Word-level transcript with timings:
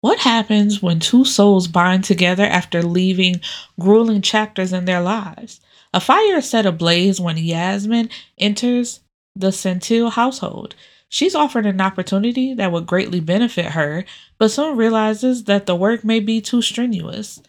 What 0.00 0.20
happens 0.20 0.82
when 0.82 0.98
two 0.98 1.24
souls 1.24 1.68
bind 1.68 2.04
together 2.04 2.44
after 2.44 2.82
leaving 2.82 3.40
grueling 3.78 4.22
chapters 4.22 4.72
in 4.72 4.86
their 4.86 5.00
lives? 5.00 5.60
A 5.92 6.00
fire 6.00 6.36
is 6.36 6.48
set 6.48 6.64
ablaze 6.66 7.20
when 7.20 7.36
Yasmin 7.36 8.08
enters 8.38 9.00
the 9.36 9.48
Centil 9.48 10.10
household. 10.12 10.74
She's 11.08 11.34
offered 11.34 11.66
an 11.66 11.80
opportunity 11.80 12.54
that 12.54 12.72
would 12.72 12.86
greatly 12.86 13.20
benefit 13.20 13.66
her, 13.66 14.04
but 14.38 14.50
soon 14.50 14.76
realizes 14.76 15.44
that 15.44 15.66
the 15.66 15.74
work 15.74 16.04
may 16.04 16.20
be 16.20 16.40
too 16.40 16.62
strenuous. 16.62 17.42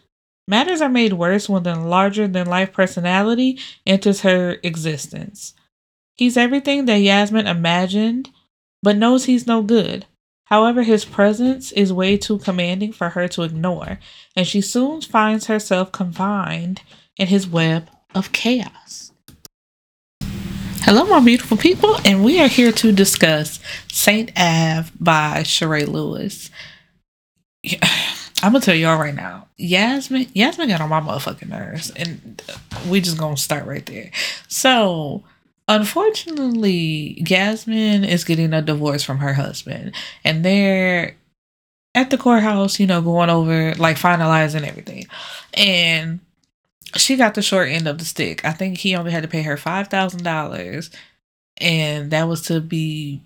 Matters 0.48 0.82
are 0.82 0.90
made 0.90 1.14
worse 1.14 1.48
when 1.48 1.64
the 1.64 1.76
larger 1.76 2.28
than 2.28 2.48
life 2.48 2.74
personality 2.74 3.60
enters 3.86 4.22
her 4.22 4.58
existence. 4.64 5.54
He's 6.16 6.36
everything 6.36 6.86
that 6.86 6.98
Yasmin 6.98 7.48
imagined, 7.48 8.32
but 8.84 8.98
knows 8.98 9.26
he's 9.26 9.48
no 9.48 9.62
good. 9.62 10.06
However, 10.52 10.84
his 10.84 11.06
presence 11.06 11.72
is 11.72 11.94
way 11.94 12.18
too 12.18 12.38
commanding 12.38 12.92
for 12.92 13.08
her 13.08 13.30
to 13.30 13.44
ignore, 13.44 14.00
and 14.36 14.46
she 14.46 14.60
soon 14.60 15.00
finds 15.00 15.46
herself 15.46 15.94
confined 15.94 16.82
in 17.16 17.28
his 17.28 17.48
web 17.48 17.90
of 18.14 18.34
chaos. 18.34 19.14
Hello, 20.82 21.06
my 21.06 21.22
beautiful 21.22 21.56
people, 21.56 21.96
and 22.04 22.26
we 22.26 22.42
are 22.42 22.50
here 22.50 22.74
to 22.74 22.92
discuss 22.92 23.62
Saint 23.94 24.30
Ave 24.36 24.92
by 25.00 25.44
Charae 25.44 25.86
Lewis. 25.86 26.50
I'm 28.44 28.52
gonna 28.52 28.60
tell 28.60 28.76
y'all 28.76 29.00
right 29.00 29.16
now, 29.16 29.48
Yasmin, 29.56 30.28
Yasmin 30.34 30.68
got 30.68 30.82
on 30.82 30.90
my 30.90 31.00
motherfucking 31.00 31.48
nerves, 31.48 31.92
and 31.92 32.42
we 32.90 33.00
just 33.00 33.18
gonna 33.18 33.38
start 33.38 33.66
right 33.66 33.86
there. 33.86 34.12
So, 34.50 35.24
Unfortunately, 35.72 37.24
Yasmin 37.26 38.04
is 38.04 38.26
getting 38.26 38.52
a 38.52 38.62
divorce 38.62 39.06
from 39.06 39.20
her 39.20 39.36
husband, 39.36 39.94
and 40.22 40.44
they're 40.44 41.16
at 41.96 42.10
the 42.10 42.18
courthouse, 42.18 42.78
you 42.78 42.86
know, 42.86 43.02
going 43.02 43.30
over 43.30 43.74
like 43.76 43.96
finalizing 43.96 44.68
everything. 44.68 45.06
And 45.54 46.20
she 46.98 47.16
got 47.16 47.36
the 47.36 47.42
short 47.42 47.70
end 47.70 47.88
of 47.88 48.00
the 48.00 48.04
stick. 48.04 48.44
I 48.44 48.52
think 48.52 48.80
he 48.80 48.98
only 48.98 49.12
had 49.14 49.24
to 49.24 49.30
pay 49.30 49.44
her 49.44 49.56
$5,000, 49.56 50.90
and 51.56 52.12
that 52.12 52.28
was 52.28 52.42
to 52.48 52.60
be 52.60 53.22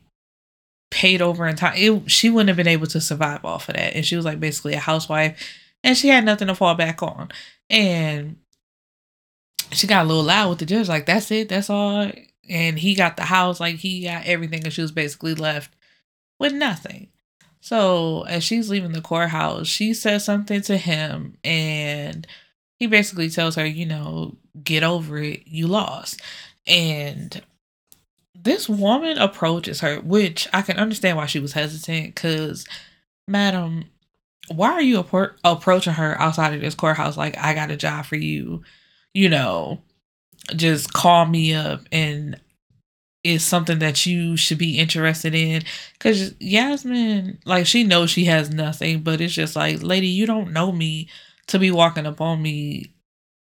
paid 0.92 1.24
over 1.24 1.48
in 1.48 1.56
time. 1.56 1.74
It, 1.76 2.12
she 2.12 2.30
wouldn't 2.30 2.50
have 2.50 2.58
been 2.58 2.68
able 2.68 2.86
to 2.88 3.02
survive 3.02 3.44
off 3.44 3.70
of 3.70 3.76
that. 3.76 3.96
And 3.96 4.06
she 4.06 4.16
was 4.16 4.26
like 4.26 4.40
basically 4.40 4.76
a 4.76 4.80
housewife, 4.80 5.42
and 5.84 5.98
she 5.98 6.10
had 6.10 6.24
nothing 6.24 6.48
to 6.50 6.54
fall 6.54 6.76
back 6.76 7.02
on. 7.02 7.32
And 7.72 8.36
she 9.72 9.88
got 9.88 10.06
a 10.06 10.08
little 10.08 10.22
loud 10.22 10.52
with 10.52 10.60
the 10.60 10.68
judge, 10.68 10.88
like, 10.88 11.08
that's 11.08 11.32
it, 11.32 11.50
that's 11.50 11.72
all 11.72 12.12
and 12.50 12.80
he 12.80 12.96
got 12.96 13.18
the 13.18 13.24
house, 13.24 13.60
like 13.60 13.76
he 13.76 14.04
got 14.04 14.26
everything, 14.26 14.64
and 14.64 14.74
she 14.74 14.82
was 14.82 14.92
basically 14.92 15.36
left 15.36 15.74
with 16.40 16.54
nothing. 16.54 17.10
So 17.62 18.24
as 18.24 18.44
she's 18.44 18.70
leaving 18.70 18.92
the 18.92 19.02
courthouse, 19.02 19.68
she 19.68 19.94
says 19.94 20.24
something 20.24 20.62
to 20.62 20.78
him, 20.78 21.38
and 21.44 22.28
he 22.78 22.88
basically 22.88 23.30
tells 23.30 23.56
her, 23.56 23.66
you 23.66 23.86
know, 23.86 24.36
get 24.64 24.84
over 24.84 25.18
it, 25.18 25.44
you 25.48 25.68
lost. 25.68 26.22
And 26.68 27.42
this 28.36 28.70
woman 28.70 29.18
approaches 29.18 29.80
her, 29.80 30.00
which 30.02 30.48
I 30.54 30.62
can 30.62 30.78
understand 30.78 31.18
why 31.18 31.26
she 31.26 31.40
was 31.40 31.54
hesitant, 31.54 32.14
because, 32.14 32.68
madam, 33.28 33.86
why 34.50 34.74
are 34.74 34.82
you 34.82 35.02
appro- 35.02 35.34
approaching 35.44 35.94
her 35.94 36.20
outside 36.22 36.54
of 36.54 36.62
this 36.62 36.76
courthouse 36.76 37.18
like 37.18 37.38
I 37.38 37.56
got 37.56 37.72
a 37.72 37.78
job 37.78 38.06
for 38.06 38.16
you? 38.16 38.62
You 39.14 39.30
know, 39.30 39.82
just 40.56 40.94
call 40.94 41.26
me 41.26 41.54
up 41.54 41.82
and 41.92 42.40
it's 43.24 43.44
something 43.44 43.80
that 43.80 44.06
you 44.06 44.38
should 44.38 44.60
be 44.60 44.78
interested 44.78 45.34
in. 45.34 45.64
Because 45.94 46.34
yasmin 46.40 47.40
like 47.46 47.66
she 47.66 47.84
knows 47.84 48.10
she 48.10 48.26
has 48.26 48.52
nothing 48.52 49.02
but 49.02 49.22
it's 49.22 49.34
just 49.34 49.56
like 49.56 49.82
lady 49.82 50.08
you 50.08 50.26
don't 50.26 50.54
know 50.54 50.72
me 50.72 51.10
to 51.48 51.60
be 51.60 51.72
walking 51.72 52.06
up 52.06 52.22
on 52.22 52.42
me 52.42 52.92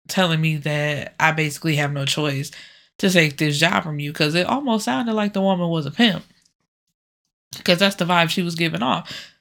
telling 0.06 0.38
me 0.38 0.56
that 0.56 1.14
i 1.18 1.32
basically 1.32 1.76
have 1.76 1.90
no 1.90 2.04
choice 2.04 2.50
to 2.98 3.10
take 3.10 3.36
this 3.36 3.58
job 3.58 3.82
from 3.82 3.98
you. 3.98 4.12
Because 4.12 4.34
it 4.34 4.46
almost 4.46 4.84
sounded 4.84 5.14
like 5.14 5.32
the 5.32 5.42
woman 5.42 5.68
was 5.68 5.86
a 5.86 5.90
pimp. 5.90 6.24
Because 7.56 7.78
that's 7.78 7.96
the 7.96 8.04
vibe 8.04 8.30
she 8.30 8.42
was 8.42 8.54
giving 8.54 8.82
off 8.82 9.33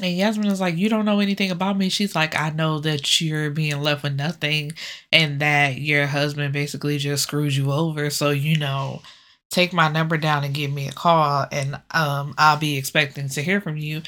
and 0.00 0.12
Yasmin 0.16 0.48
is 0.48 0.60
like, 0.60 0.76
You 0.76 0.88
don't 0.88 1.04
know 1.04 1.20
anything 1.20 1.50
about 1.50 1.76
me. 1.76 1.88
She's 1.88 2.14
like, 2.14 2.38
I 2.38 2.50
know 2.50 2.78
that 2.80 3.20
you're 3.20 3.50
being 3.50 3.80
left 3.82 4.02
with 4.02 4.14
nothing 4.14 4.72
and 5.12 5.40
that 5.40 5.78
your 5.78 6.06
husband 6.06 6.52
basically 6.52 6.98
just 6.98 7.24
screwed 7.24 7.54
you 7.54 7.72
over. 7.72 8.10
So, 8.10 8.30
you 8.30 8.56
know, 8.58 9.02
take 9.50 9.72
my 9.72 9.88
number 9.88 10.16
down 10.18 10.44
and 10.44 10.54
give 10.54 10.70
me 10.72 10.88
a 10.88 10.92
call 10.92 11.46
and 11.50 11.74
um 11.92 12.34
I'll 12.38 12.58
be 12.58 12.76
expecting 12.76 13.28
to 13.30 13.42
hear 13.42 13.60
from 13.60 13.76
you. 13.76 14.02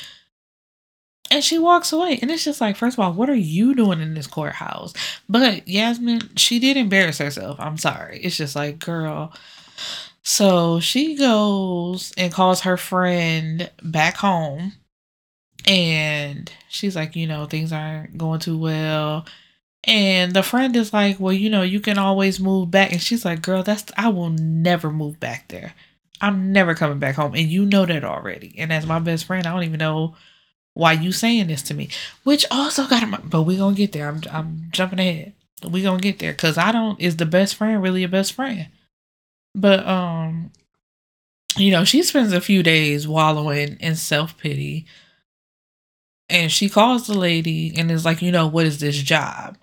And 1.31 1.45
she 1.45 1.59
walks 1.59 1.93
away. 1.93 2.19
And 2.21 2.31
it's 2.31 2.45
just 2.45 2.61
like, 2.61 2.77
first 2.77 2.97
of 2.99 3.01
all, 3.05 3.13
what 3.13 3.31
are 3.31 3.35
you 3.35 3.75
doing 3.75 4.01
in 4.01 4.15
this 4.15 4.27
courthouse? 4.27 4.93
But 5.29 5.67
Yasmin, 5.69 6.37
she 6.37 6.59
did 6.59 6.77
embarrass 6.77 7.19
herself. 7.19 7.59
I'm 7.61 7.79
sorry. 7.79 8.21
It's 8.21 8.37
just 8.37 8.57
like, 8.57 8.81
girl. 8.81 9.33
So 10.23 10.81
she 10.81 11.17
goes 11.17 12.13
and 12.17 12.33
calls 12.33 12.63
her 12.63 12.77
friend 12.77 13.71
back 13.83 14.17
home 14.17 14.73
and 15.67 16.51
she's 16.69 16.97
like, 16.97 17.17
you 17.17 17.27
know, 17.27 17.47
things 17.47 17.73
aren't 17.73 18.17
going 18.17 18.41
too 18.41 18.59
well. 18.59 19.27
And 19.85 20.33
the 20.33 20.43
friend 20.43 20.77
is 20.77 20.93
like, 20.93 21.19
well, 21.19 21.33
you 21.33 21.49
know, 21.49 21.63
you 21.63 21.81
can 21.81 21.99
always 21.99 22.39
move 22.39 22.71
back. 22.71 22.93
And 22.93 23.01
she's 23.01 23.25
like, 23.25 23.43
girl, 23.43 23.63
that's, 23.63 23.85
I 23.97 24.09
will 24.09 24.31
never 24.31 24.91
move 24.91 25.19
back 25.19 25.49
there. 25.49 25.75
I'm 26.21 26.53
never 26.53 26.75
coming 26.75 26.99
back 26.99 27.15
home. 27.15 27.35
And 27.35 27.49
you 27.49 27.65
know 27.65 27.87
that 27.87 28.05
already. 28.05 28.55
And 28.59 28.73
as 28.73 28.87
my 28.87 28.99
best 28.99 29.25
friend, 29.25 29.47
I 29.47 29.53
don't 29.53 29.65
even 29.65 29.79
know 29.79 30.17
why 30.75 30.93
you 30.93 31.13
saying 31.13 31.47
this 31.47 31.63
to 31.63 31.75
me. 31.75 31.89
Which 32.25 32.45
also 32.51 32.87
got 32.87 33.03
him, 33.03 33.17
but 33.25 33.43
we 33.43 33.57
gonna 33.57 33.75
get 33.75 33.93
there. 33.93 34.09
I'm, 34.09 34.23
I'm 34.31 34.69
jumping 34.71 34.99
ahead. 34.99 35.33
We 35.69 35.83
gonna 35.83 36.01
get 36.01 36.19
there. 36.19 36.35
Cause 36.35 36.59
I 36.59 36.73
don't, 36.73 37.01
is 37.01 37.17
the 37.17 37.27
best 37.27 37.55
friend 37.55 37.83
really 37.83 38.05
a 38.05 38.09
best 38.09 38.35
friend? 38.35 38.69
But, 39.55 39.87
um, 39.87 40.53
you 41.57 41.71
know, 41.71 41.85
she 41.85 42.03
spends 42.03 42.33
a 42.33 42.41
few 42.41 42.63
days 42.63 43.09
wallowing 43.09 43.79
in 43.81 43.97
self 43.97 44.37
pity 44.37 44.87
and 46.31 46.51
she 46.51 46.69
calls 46.69 47.07
the 47.07 47.19
lady 47.19 47.75
and 47.77 47.91
is 47.91 48.05
like, 48.05 48.23
you 48.23 48.33
know, 48.33 48.47
what 48.47 48.67
is 48.67 48.81
this 48.81 48.97
job? 48.97 49.59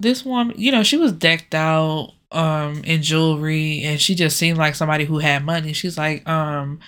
This 0.00 0.24
woman, 0.24 0.56
you 0.58 0.72
know, 0.72 0.82
she 0.82 0.96
was 0.96 1.12
decked 1.12 1.54
out 1.54 2.12
um 2.32 2.82
in 2.84 3.00
jewelry 3.00 3.82
and 3.84 4.00
she 4.00 4.14
just 4.14 4.36
seemed 4.36 4.58
like 4.58 4.74
somebody 4.74 5.04
who 5.04 5.18
had 5.18 5.44
money. 5.44 5.72
She's 5.72 5.96
like, 5.96 6.28
um, 6.28 6.80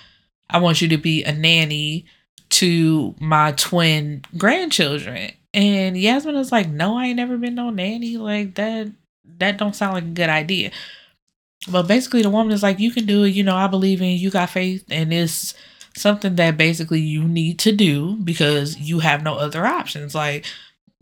I 0.49 0.59
want 0.59 0.81
you 0.81 0.87
to 0.89 0.97
be 0.97 1.23
a 1.23 1.31
nanny 1.31 2.05
to 2.49 3.15
my 3.19 3.53
twin 3.53 4.23
grandchildren. 4.37 5.31
And 5.53 5.97
Yasmin 5.97 6.35
is 6.35 6.51
like, 6.51 6.69
No, 6.69 6.97
I 6.97 7.07
ain't 7.07 7.17
never 7.17 7.37
been 7.37 7.55
no 7.55 7.69
nanny. 7.69 8.17
Like 8.17 8.55
that 8.55 8.91
that 9.39 9.57
don't 9.57 9.75
sound 9.75 9.93
like 9.93 10.03
a 10.03 10.07
good 10.07 10.29
idea. 10.29 10.71
But 11.69 11.87
basically 11.87 12.21
the 12.21 12.29
woman 12.29 12.53
is 12.53 12.63
like, 12.63 12.79
You 12.79 12.91
can 12.91 13.05
do 13.05 13.23
it, 13.23 13.29
you 13.29 13.43
know, 13.43 13.55
I 13.55 13.67
believe 13.67 14.01
in 14.01 14.17
you, 14.17 14.29
got 14.29 14.49
faith 14.49 14.85
and 14.89 15.13
it's 15.13 15.53
something 15.97 16.35
that 16.35 16.57
basically 16.57 16.99
you 16.99 17.23
need 17.23 17.59
to 17.59 17.71
do 17.71 18.15
because 18.17 18.77
you 18.77 18.99
have 18.99 19.23
no 19.23 19.35
other 19.35 19.65
options. 19.65 20.15
Like, 20.15 20.45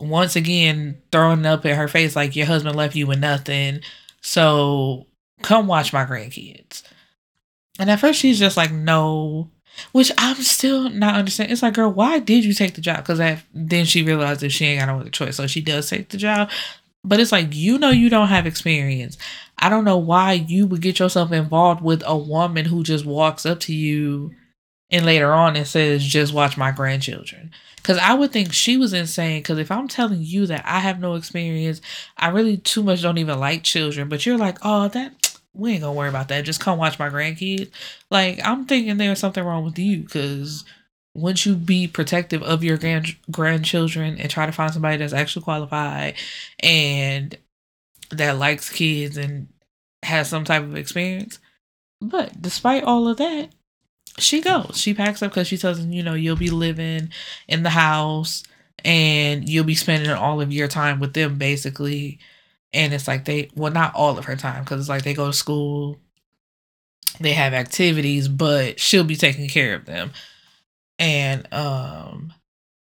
once 0.00 0.36
again, 0.36 1.00
throwing 1.12 1.46
up 1.46 1.64
in 1.64 1.76
her 1.76 1.88
face, 1.88 2.16
like, 2.16 2.36
your 2.36 2.46
husband 2.46 2.76
left 2.76 2.96
you 2.96 3.06
with 3.06 3.18
nothing. 3.18 3.80
So 4.20 5.06
come 5.42 5.66
watch 5.66 5.92
my 5.92 6.04
grandkids. 6.04 6.82
And 7.78 7.90
at 7.90 8.00
first, 8.00 8.18
she's 8.18 8.38
just 8.38 8.56
like, 8.56 8.72
no. 8.72 9.50
Which 9.92 10.10
I'm 10.16 10.36
still 10.36 10.88
not 10.88 11.16
understanding. 11.16 11.52
It's 11.52 11.62
like, 11.62 11.74
girl, 11.74 11.92
why 11.92 12.18
did 12.18 12.46
you 12.46 12.54
take 12.54 12.74
the 12.74 12.80
job? 12.80 13.06
Because 13.06 13.20
then 13.52 13.84
she 13.84 14.02
realized 14.02 14.40
that 14.40 14.48
she 14.48 14.64
ain't 14.64 14.80
got 14.80 14.86
no 14.86 15.00
other 15.00 15.10
choice. 15.10 15.36
So 15.36 15.46
she 15.46 15.60
does 15.60 15.90
take 15.90 16.08
the 16.08 16.16
job. 16.16 16.50
But 17.04 17.20
it's 17.20 17.30
like, 17.30 17.48
you 17.54 17.78
know, 17.78 17.90
you 17.90 18.08
don't 18.08 18.28
have 18.28 18.46
experience. 18.46 19.18
I 19.58 19.68
don't 19.68 19.84
know 19.84 19.98
why 19.98 20.32
you 20.32 20.66
would 20.66 20.80
get 20.80 20.98
yourself 20.98 21.30
involved 21.30 21.82
with 21.82 22.02
a 22.06 22.16
woman 22.16 22.64
who 22.64 22.82
just 22.82 23.04
walks 23.04 23.44
up 23.44 23.60
to 23.60 23.74
you 23.74 24.34
and 24.90 25.04
later 25.04 25.32
on 25.32 25.56
it 25.56 25.66
says 25.66 26.04
just 26.04 26.32
watch 26.32 26.56
my 26.56 26.70
grandchildren. 26.70 27.50
Because 27.76 27.98
i 27.98 28.14
would 28.14 28.32
think 28.32 28.52
she 28.52 28.76
was 28.76 28.92
insane 28.92 29.40
because 29.40 29.58
if 29.58 29.70
i'm 29.70 29.86
telling 29.86 30.20
you 30.20 30.46
that 30.46 30.64
i 30.66 30.80
have 30.80 30.98
no 30.98 31.14
experience 31.14 31.80
i 32.16 32.28
really 32.28 32.56
too 32.56 32.82
much 32.82 33.02
don't 33.02 33.18
even 33.18 33.38
like 33.38 33.62
children 33.62 34.08
but 34.08 34.26
you're 34.26 34.36
like 34.38 34.58
oh 34.62 34.88
that 34.88 35.38
we 35.54 35.72
ain't 35.72 35.80
gonna 35.80 35.92
worry 35.92 36.08
about 36.08 36.28
that. 36.28 36.44
Just 36.44 36.60
come 36.60 36.78
watch 36.78 36.98
my 36.98 37.08
grandkids. 37.08 37.70
Like 38.10 38.40
i'm 38.44 38.66
thinking 38.66 38.96
there's 38.96 39.18
something 39.20 39.44
wrong 39.44 39.64
with 39.64 39.78
you 39.78 39.98
because 39.98 40.64
once 41.16 41.46
you 41.46 41.54
be 41.54 41.88
protective 41.88 42.42
of 42.42 42.62
your 42.62 42.76
grand 42.76 43.16
grandchildren 43.30 44.18
and 44.18 44.30
try 44.30 44.44
to 44.46 44.52
find 44.52 44.72
somebody 44.72 44.98
that's 44.98 45.14
actually 45.14 45.42
qualified 45.42 46.14
and 46.60 47.38
that 48.10 48.38
likes 48.38 48.70
kids 48.70 49.16
and 49.16 49.48
has 50.02 50.28
some 50.28 50.44
type 50.44 50.62
of 50.62 50.76
experience 50.76 51.38
but 52.02 52.40
despite 52.40 52.84
all 52.84 53.08
of 53.08 53.16
that 53.16 53.48
she 54.18 54.40
goes. 54.40 54.78
She 54.78 54.94
packs 54.94 55.22
up 55.22 55.30
because 55.32 55.46
she 55.48 55.58
tells 55.58 55.78
him, 55.78 55.92
you 55.92 56.02
know, 56.02 56.14
you'll 56.14 56.36
be 56.36 56.50
living 56.50 57.10
in 57.48 57.62
the 57.62 57.70
house 57.70 58.42
and 58.84 59.48
you'll 59.48 59.64
be 59.64 59.74
spending 59.74 60.10
all 60.10 60.40
of 60.40 60.52
your 60.52 60.68
time 60.68 61.00
with 61.00 61.14
them 61.14 61.38
basically. 61.38 62.18
And 62.72 62.92
it's 62.94 63.08
like 63.08 63.24
they, 63.24 63.50
well, 63.54 63.72
not 63.72 63.94
all 63.94 64.18
of 64.18 64.26
her 64.26 64.36
time 64.36 64.64
because 64.64 64.80
it's 64.80 64.88
like 64.88 65.04
they 65.04 65.14
go 65.14 65.26
to 65.28 65.32
school, 65.32 65.98
they 67.20 67.32
have 67.32 67.54
activities, 67.54 68.28
but 68.28 68.78
she'll 68.80 69.04
be 69.04 69.16
taking 69.16 69.48
care 69.48 69.74
of 69.74 69.86
them. 69.86 70.12
And 70.98 71.52
um 71.52 72.32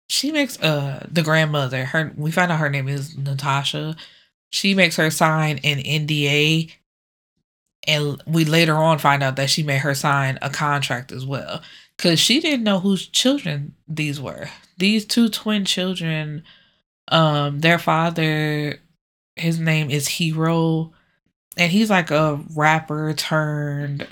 she 0.09 0.31
makes 0.31 0.61
uh 0.61 1.05
the 1.11 1.23
grandmother 1.23 1.85
her 1.85 2.13
we 2.17 2.31
find 2.31 2.51
out 2.51 2.59
her 2.59 2.69
name 2.69 2.87
is 2.87 3.17
Natasha. 3.17 3.95
She 4.51 4.73
makes 4.75 4.95
her 4.97 5.11
sign 5.11 5.59
an 5.63 5.79
NDA 5.79 6.71
and 7.87 8.21
we 8.27 8.43
later 8.45 8.75
on 8.75 8.99
find 8.99 9.23
out 9.23 9.37
that 9.37 9.49
she 9.49 9.63
made 9.63 9.79
her 9.79 9.95
sign 9.95 10.37
a 10.41 10.49
contract 10.49 11.11
as 11.11 11.25
well. 11.25 11.61
Because 11.95 12.19
she 12.19 12.39
didn't 12.39 12.63
know 12.63 12.79
whose 12.79 13.07
children 13.07 13.73
these 13.87 14.21
were. 14.21 14.49
These 14.77 15.05
two 15.05 15.29
twin 15.29 15.65
children 15.65 16.43
um 17.09 17.61
their 17.61 17.79
father 17.79 18.79
his 19.37 19.59
name 19.59 19.89
is 19.89 20.07
hero. 20.07 20.91
And 21.55 21.71
he's 21.71 21.89
like 21.89 22.11
a 22.11 22.39
rapper 22.55 23.13
turned 23.13 24.07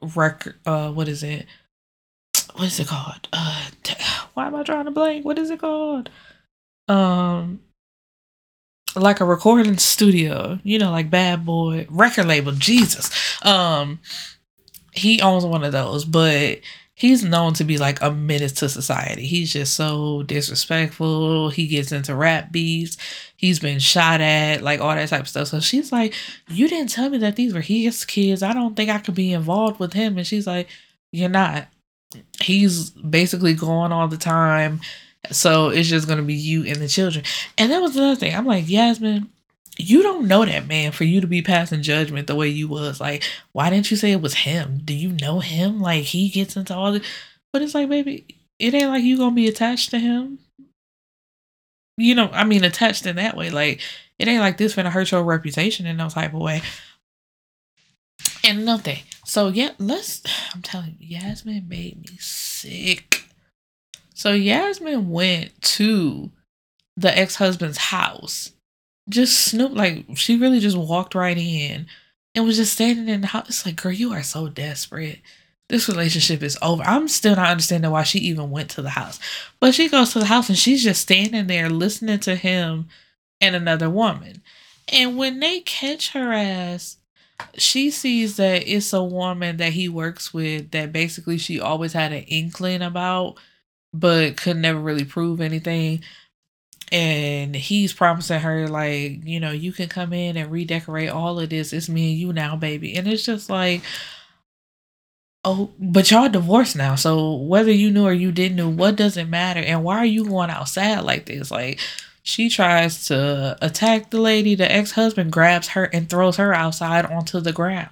record 0.00 0.54
uh 0.64 0.90
what 0.92 1.08
is 1.08 1.22
it? 1.22 1.46
What 2.54 2.66
is 2.66 2.80
it 2.80 2.86
called? 2.86 3.28
Uh 3.32 3.68
why 4.34 4.46
am 4.46 4.54
i 4.54 4.62
drawing 4.62 4.86
a 4.86 4.90
blank? 4.92 5.24
What 5.24 5.38
is 5.38 5.50
it 5.50 5.60
called? 5.60 6.08
Um 6.88 7.60
like 8.94 9.20
a 9.20 9.24
recording 9.24 9.78
studio, 9.78 10.58
you 10.62 10.78
know, 10.78 10.90
like 10.90 11.10
Bad 11.10 11.44
Boy 11.44 11.86
record 11.90 12.26
label. 12.26 12.52
Jesus, 12.52 13.10
um, 13.44 14.00
he 14.92 15.20
owns 15.20 15.44
one 15.44 15.64
of 15.64 15.72
those, 15.72 16.04
but 16.04 16.60
he's 16.94 17.24
known 17.24 17.54
to 17.54 17.64
be 17.64 17.78
like 17.78 18.00
a 18.02 18.10
menace 18.10 18.52
to 18.52 18.68
society. 18.68 19.26
He's 19.26 19.52
just 19.52 19.74
so 19.74 20.22
disrespectful. 20.24 21.48
He 21.50 21.66
gets 21.66 21.92
into 21.92 22.14
rap 22.14 22.52
beats. 22.52 22.96
He's 23.36 23.58
been 23.58 23.78
shot 23.78 24.20
at, 24.20 24.62
like 24.62 24.80
all 24.80 24.94
that 24.94 25.08
type 25.08 25.22
of 25.22 25.28
stuff. 25.28 25.48
So 25.48 25.60
she's 25.60 25.90
like, 25.90 26.14
"You 26.48 26.68
didn't 26.68 26.90
tell 26.90 27.10
me 27.10 27.18
that 27.18 27.36
these 27.36 27.54
were 27.54 27.60
his 27.60 28.04
kids. 28.04 28.42
I 28.42 28.52
don't 28.52 28.76
think 28.76 28.90
I 28.90 28.98
could 28.98 29.14
be 29.14 29.32
involved 29.32 29.80
with 29.80 29.94
him." 29.94 30.18
And 30.18 30.26
she's 30.26 30.46
like, 30.46 30.68
"You're 31.12 31.28
not." 31.28 31.68
He's 32.42 32.90
basically 32.90 33.54
gone 33.54 33.90
all 33.90 34.06
the 34.06 34.18
time 34.18 34.80
so 35.30 35.68
it's 35.68 35.88
just 35.88 36.08
gonna 36.08 36.22
be 36.22 36.34
you 36.34 36.64
and 36.64 36.76
the 36.76 36.88
children. 36.88 37.24
And 37.56 37.70
that 37.70 37.80
was 37.80 37.96
another 37.96 38.16
thing. 38.16 38.34
I'm 38.34 38.46
like, 38.46 38.68
Yasmin, 38.68 39.30
you 39.78 40.02
don't 40.02 40.26
know 40.28 40.44
that 40.44 40.66
man 40.66 40.92
for 40.92 41.04
you 41.04 41.20
to 41.20 41.26
be 41.26 41.42
passing 41.42 41.82
judgment 41.82 42.26
the 42.26 42.34
way 42.34 42.48
you 42.48 42.68
was. 42.68 43.00
Like, 43.00 43.22
why 43.52 43.70
didn't 43.70 43.90
you 43.90 43.96
say 43.96 44.12
it 44.12 44.20
was 44.20 44.34
him? 44.34 44.80
Do 44.84 44.94
you 44.94 45.12
know 45.12 45.40
him? 45.40 45.80
Like 45.80 46.04
he 46.04 46.28
gets 46.28 46.56
into 46.56 46.74
all 46.74 46.92
this. 46.92 47.06
But 47.52 47.62
it's 47.62 47.74
like, 47.74 47.88
baby, 47.88 48.26
it 48.58 48.74
ain't 48.74 48.88
like 48.88 49.04
you 49.04 49.16
gonna 49.16 49.34
be 49.34 49.48
attached 49.48 49.90
to 49.90 49.98
him. 49.98 50.38
You 51.96 52.14
know, 52.14 52.30
I 52.32 52.44
mean 52.44 52.64
attached 52.64 53.06
in 53.06 53.16
that 53.16 53.36
way. 53.36 53.50
Like, 53.50 53.80
it 54.18 54.26
ain't 54.28 54.40
like 54.40 54.56
this 54.56 54.74
gonna 54.74 54.90
hurt 54.90 55.10
your 55.10 55.22
reputation 55.22 55.86
in 55.86 55.96
no 55.96 56.08
type 56.08 56.34
of 56.34 56.40
way. 56.40 56.62
And 58.44 58.64
nothing. 58.64 58.98
So 59.24 59.48
yeah, 59.48 59.70
let's 59.78 60.22
I'm 60.54 60.62
telling 60.62 60.96
you, 60.98 61.18
Yasmin 61.18 61.68
made 61.68 62.10
me 62.10 62.16
sick. 62.18 63.11
So 64.22 64.30
Yasmin 64.30 65.10
went 65.10 65.60
to 65.62 66.30
the 66.96 67.18
ex 67.18 67.34
husband's 67.34 67.78
house. 67.78 68.52
Just 69.08 69.36
snoop 69.36 69.72
like 69.72 70.04
she 70.14 70.36
really 70.36 70.60
just 70.60 70.76
walked 70.76 71.16
right 71.16 71.36
in 71.36 71.88
and 72.32 72.44
was 72.44 72.56
just 72.56 72.74
standing 72.74 73.08
in 73.08 73.22
the 73.22 73.26
house. 73.26 73.48
It's 73.48 73.66
like, 73.66 73.82
girl, 73.82 73.90
you 73.90 74.12
are 74.12 74.22
so 74.22 74.46
desperate. 74.46 75.18
This 75.68 75.88
relationship 75.88 76.40
is 76.40 76.56
over. 76.62 76.84
I'm 76.84 77.08
still 77.08 77.34
not 77.34 77.50
understanding 77.50 77.90
why 77.90 78.04
she 78.04 78.20
even 78.20 78.52
went 78.52 78.70
to 78.70 78.82
the 78.82 78.90
house. 78.90 79.18
But 79.58 79.74
she 79.74 79.88
goes 79.88 80.12
to 80.12 80.20
the 80.20 80.26
house 80.26 80.48
and 80.48 80.56
she's 80.56 80.84
just 80.84 81.02
standing 81.02 81.48
there 81.48 81.68
listening 81.68 82.20
to 82.20 82.36
him 82.36 82.86
and 83.40 83.56
another 83.56 83.90
woman. 83.90 84.40
And 84.86 85.16
when 85.16 85.40
they 85.40 85.62
catch 85.62 86.12
her 86.12 86.32
ass, 86.32 86.98
she 87.54 87.90
sees 87.90 88.36
that 88.36 88.68
it's 88.68 88.92
a 88.92 89.02
woman 89.02 89.56
that 89.56 89.72
he 89.72 89.88
works 89.88 90.32
with 90.32 90.70
that 90.70 90.92
basically 90.92 91.38
she 91.38 91.58
always 91.58 91.92
had 91.92 92.12
an 92.12 92.22
inkling 92.22 92.82
about 92.82 93.36
but 93.92 94.36
could 94.36 94.56
never 94.56 94.78
really 94.78 95.04
prove 95.04 95.40
anything. 95.40 96.02
And 96.90 97.54
he's 97.54 97.92
promising 97.92 98.40
her, 98.40 98.68
like, 98.68 99.24
you 99.24 99.40
know, 99.40 99.50
you 99.50 99.72
can 99.72 99.88
come 99.88 100.12
in 100.12 100.36
and 100.36 100.50
redecorate 100.50 101.08
all 101.08 101.40
of 101.40 101.48
this. 101.48 101.72
It's 101.72 101.88
me 101.88 102.12
and 102.12 102.20
you 102.20 102.32
now, 102.32 102.56
baby. 102.56 102.96
And 102.96 103.08
it's 103.08 103.24
just 103.24 103.48
like, 103.48 103.82
oh, 105.44 105.70
but 105.78 106.10
y'all 106.10 106.28
divorced 106.28 106.76
now. 106.76 106.94
So 106.94 107.34
whether 107.34 107.72
you 107.72 107.90
knew 107.90 108.04
or 108.04 108.12
you 108.12 108.30
didn't 108.32 108.56
know, 108.56 108.68
what 108.68 108.96
does 108.96 109.16
it 109.16 109.28
matter? 109.28 109.60
And 109.60 109.84
why 109.84 109.98
are 109.98 110.06
you 110.06 110.26
going 110.26 110.50
outside 110.50 111.00
like 111.00 111.26
this? 111.26 111.50
Like, 111.50 111.80
she 112.22 112.48
tries 112.48 113.06
to 113.08 113.56
attack 113.60 114.10
the 114.10 114.20
lady. 114.20 114.54
The 114.54 114.70
ex 114.70 114.92
husband 114.92 115.32
grabs 115.32 115.68
her 115.68 115.84
and 115.84 116.08
throws 116.08 116.36
her 116.36 116.54
outside 116.54 117.06
onto 117.06 117.40
the 117.40 117.52
ground 117.52 117.88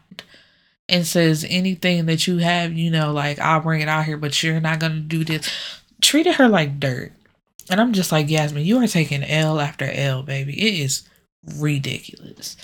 and 0.88 1.06
says, 1.06 1.44
Anything 1.48 2.06
that 2.06 2.26
you 2.26 2.38
have, 2.38 2.72
you 2.72 2.90
know, 2.90 3.12
like, 3.12 3.38
I'll 3.38 3.60
bring 3.60 3.80
it 3.80 3.88
out 3.88 4.04
here, 4.04 4.16
but 4.16 4.42
you're 4.42 4.60
not 4.60 4.78
going 4.78 4.92
to 4.92 5.00
do 5.00 5.24
this 5.24 5.50
treated 6.00 6.34
her 6.34 6.48
like 6.48 6.80
dirt. 6.80 7.12
And 7.70 7.80
I'm 7.80 7.92
just 7.92 8.10
like, 8.10 8.28
Yasmin, 8.28 8.64
you 8.64 8.78
are 8.78 8.86
taking 8.86 9.22
L 9.22 9.60
after 9.60 9.84
L, 9.84 10.22
baby. 10.22 10.60
It 10.60 10.80
is 10.80 11.08
ridiculous. 11.58 12.56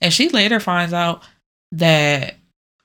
And 0.00 0.12
she 0.12 0.28
later 0.28 0.60
finds 0.60 0.92
out 0.92 1.22
that 1.72 2.34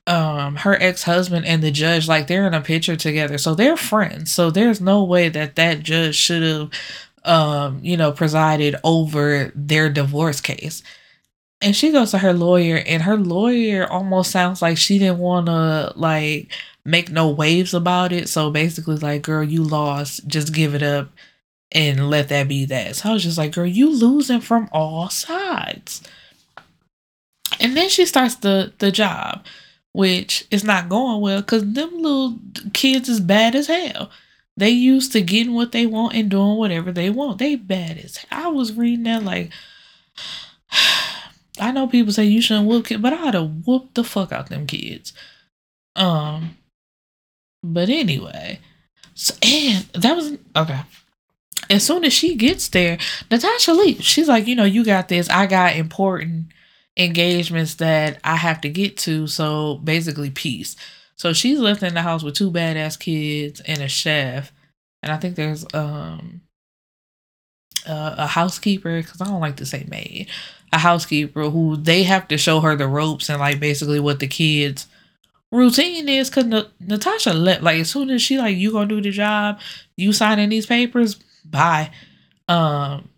um 0.06 0.58
her 0.58 0.76
ex-husband 0.82 1.46
and 1.46 1.64
the 1.64 1.72
judge 1.72 2.10
like 2.10 2.28
they're 2.28 2.46
in 2.46 2.54
a 2.54 2.60
picture 2.60 2.98
together 2.98 3.38
so 3.38 3.56
they're 3.56 3.78
friends 3.78 4.34
so 4.34 4.52
there's 4.52 4.82
no 4.82 5.02
way 5.02 5.30
that 5.30 5.56
that 5.56 5.82
judge 5.82 6.14
should 6.14 6.44
have 6.44 6.70
um 7.24 7.80
you 7.82 7.96
know 7.96 8.12
presided 8.12 8.76
over 8.84 9.50
their 9.56 9.90
divorce 9.90 10.42
case 10.42 10.84
and 11.62 11.74
she 11.74 11.92
goes 11.94 12.12
to 12.12 12.18
her 12.18 12.34
lawyer 12.34 12.84
and 12.86 13.04
her 13.04 13.16
lawyer 13.16 13.90
almost 13.90 14.30
sounds 14.32 14.62
like 14.62 14.78
she 14.78 15.00
didn't 15.00 15.20
want 15.20 15.46
to 15.46 15.94
like 15.96 16.52
make 16.85 17.12
no 17.12 17.30
waves 17.30 17.74
about 17.74 18.12
it. 18.12 18.30
So 18.30 18.50
basically, 18.50 18.97
like, 18.97 19.21
girl, 19.21 19.44
you 19.44 19.63
lost. 19.63 20.27
Just 20.27 20.53
give 20.53 20.75
it 20.75 20.83
up 20.83 21.09
and 21.71 22.09
let 22.09 22.30
that 22.30 22.47
be 22.47 22.65
that. 22.65 22.95
So 22.97 23.09
I 23.09 23.13
was 23.13 23.24
just 23.24 23.38
like, 23.38 23.53
girl, 23.53 23.65
you 23.65 23.89
losing 23.89 24.41
from 24.41 24.69
all 24.71 25.09
sides. 25.09 26.01
And 27.59 27.75
then 27.75 27.89
she 27.89 28.06
starts 28.06 28.35
the 28.35 28.74
the 28.80 28.91
job, 28.91 29.45
which 29.91 30.45
is 30.51 30.63
not 30.63 30.89
going 30.89 31.21
well 31.21 31.41
because 31.41 31.74
them 31.74 32.01
little 32.01 32.39
kids 32.74 33.09
is 33.09 33.19
bad 33.19 33.56
as 33.56 33.68
hell. 33.68 34.09
They 34.56 34.69
used 34.69 35.12
to 35.13 35.21
getting 35.21 35.53
what 35.53 35.71
they 35.71 35.85
want 35.85 36.15
and 36.15 36.30
doing 36.30 36.57
whatever 36.57 36.91
they 36.91 37.09
want. 37.09 37.39
They 37.39 37.56
bad 37.56 37.97
as 37.97 38.18
hell. 38.18 38.45
I 38.45 38.47
was 38.50 38.74
reading 38.74 39.03
that 39.03 39.24
like 39.24 39.51
I 41.59 41.71
know 41.71 41.88
people 41.88 42.12
say 42.12 42.25
you 42.25 42.41
shouldn't 42.41 42.68
whoop 42.68 42.88
kids, 42.88 43.01
but 43.01 43.13
I'd 43.13 43.35
have 43.35 43.68
whooped 43.68 43.95
the 43.95 44.03
fuck 44.03 44.31
out 44.31 44.50
them 44.50 44.65
kids. 44.68 45.13
Um 45.95 46.57
but 47.74 47.90
anyway, 47.90 48.60
so 49.14 49.36
and 49.42 49.86
that 49.94 50.16
was 50.16 50.38
okay. 50.56 50.81
As 51.70 51.86
soon 51.86 52.04
as 52.04 52.14
she 52.14 52.36
gets 52.36 52.68
there, 52.69 52.97
Natasha 53.31 53.74
leaves. 53.74 54.06
She's 54.06 54.28
like, 54.28 54.47
you 54.47 54.56
know, 54.56 54.66
you 54.66 54.83
got 54.83 55.07
this. 55.07 55.30
I 55.30 55.47
got 55.47 55.76
important 55.76 56.47
engagements 56.97 57.76
that 57.76 58.19
I 58.24 58.36
have 58.36 58.62
to 58.62 58.69
get 58.69 58.97
to. 58.97 59.28
So 59.28 59.76
basically, 59.83 60.30
peace. 60.30 60.76
So 61.16 61.33
she's 61.33 61.59
left 61.59 61.83
in 61.83 61.94
the 61.94 62.02
house 62.02 62.24
with 62.24 62.36
two 62.36 62.52
badass 62.52 63.00
kids 63.00 63.62
and 63.62 63.81
a 63.81 63.88
chef, 63.88 64.52
and 65.02 65.12
I 65.12 65.18
think 65.18 65.36
there's 65.36 65.66
um 65.74 66.42
uh, 67.88 68.16
a 68.18 68.28
housekeeper 68.28 69.02
because 69.02 69.21
I 69.21 69.26
don't 69.26 69.42
like 69.42 69.57
to 69.57 69.66
say 69.66 69.86
maid, 69.90 70.30
a 70.71 70.78
housekeeper 70.78 71.50
who 71.50 71.78
they 71.78 72.04
have 72.04 72.28
to 72.30 72.38
show 72.38 72.59
her 72.62 72.76
the 72.76 72.88
ropes 72.88 73.30
and 73.30 73.40
like 73.40 73.59
basically 73.59 74.00
what 74.00 74.19
the 74.19 74.28
kids 74.28 74.88
routine 75.54 76.10
is 76.10 76.30
because 76.30 76.66
Natasha 76.80 77.33
let 77.33 77.64
like 77.64 77.80
as 77.80 77.90
soon 77.90 78.10
as 78.10 78.22
she 78.22 78.38
like 78.38 78.57
you 78.57 78.72
gonna 78.72 78.88
do 78.88 79.02
the 79.02 79.12
job, 79.12 79.60
you 79.95 80.12
signing 80.12 80.50
these 80.50 80.66
papers, 80.66 81.16
bye. 81.45 81.92
Um, 82.48 83.10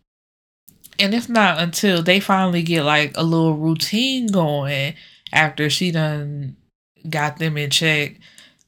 and 0.99 1.13
it's 1.13 1.29
not 1.29 1.59
until 1.59 2.03
they 2.03 2.19
finally 2.19 2.61
get 2.61 2.83
like 2.83 3.13
a 3.15 3.23
little 3.23 3.55
routine 3.55 4.27
going 4.27 4.95
after 5.31 5.69
she 5.69 5.91
done 5.91 6.57
got 7.09 7.37
them 7.37 7.57
in 7.57 7.69
check. 7.69 8.17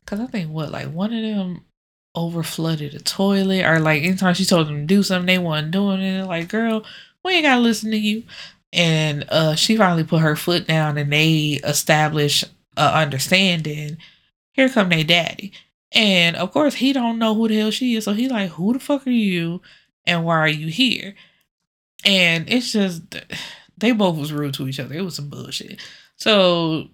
Cause 0.06 0.22
I 0.22 0.28
think 0.28 0.50
what 0.50 0.72
like 0.72 0.90
one 0.92 1.14
of 1.14 1.22
them 1.22 1.66
over 2.16 2.44
flooded 2.44 2.96
a 2.96 3.00
toilet 3.00 3.66
or 3.66 3.80
like 3.80 4.02
anytime 4.04 4.34
she 4.34 4.46
told 4.46 4.68
them 4.68 4.80
to 4.80 4.86
do 4.86 5.04
something 5.04 5.28
they 5.28 5.38
wasn't 5.38 5.72
doing 5.72 6.02
it. 6.02 6.26
Like 6.26 6.48
girl, 6.48 6.86
we 7.24 7.34
ain't 7.34 7.44
gotta 7.44 7.62
listen 7.62 7.92
to 7.92 7.98
you. 7.98 8.24
And 8.72 9.26
uh, 9.30 9.56
she 9.56 9.76
finally 9.76 10.04
put 10.04 10.22
her 10.22 10.36
foot 10.36 10.68
down 10.68 10.98
and 10.98 11.12
they 11.12 11.60
established 11.64 12.46
understanding, 12.78 13.98
here 14.52 14.70
come 14.70 14.90
their 14.90 15.04
daddy. 15.04 15.54
And 15.92 16.36
of 16.36 16.52
course, 16.52 16.76
he 16.76 16.94
don't 16.94 17.20
know 17.20 17.34
who 17.34 17.48
the 17.48 17.58
hell 17.58 17.72
she 17.72 17.96
is. 17.96 18.06
So 18.06 18.14
he 18.14 18.28
like, 18.28 18.52
who 18.52 18.74
the 18.74 18.80
fuck 18.80 19.08
are 19.08 19.12
you? 19.12 19.62
And 20.06 20.26
why 20.26 20.38
are 20.38 20.48
you 20.48 20.68
here? 20.68 21.16
And 22.06 22.50
it's 22.50 22.72
just 22.72 23.02
they 23.78 23.92
both 23.92 24.18
was 24.18 24.34
rude 24.34 24.54
to 24.56 24.68
each 24.68 24.80
other. 24.80 24.96
It 24.96 25.02
was 25.02 25.16
some 25.16 25.30
bullshit. 25.30 25.82
So 26.16 26.90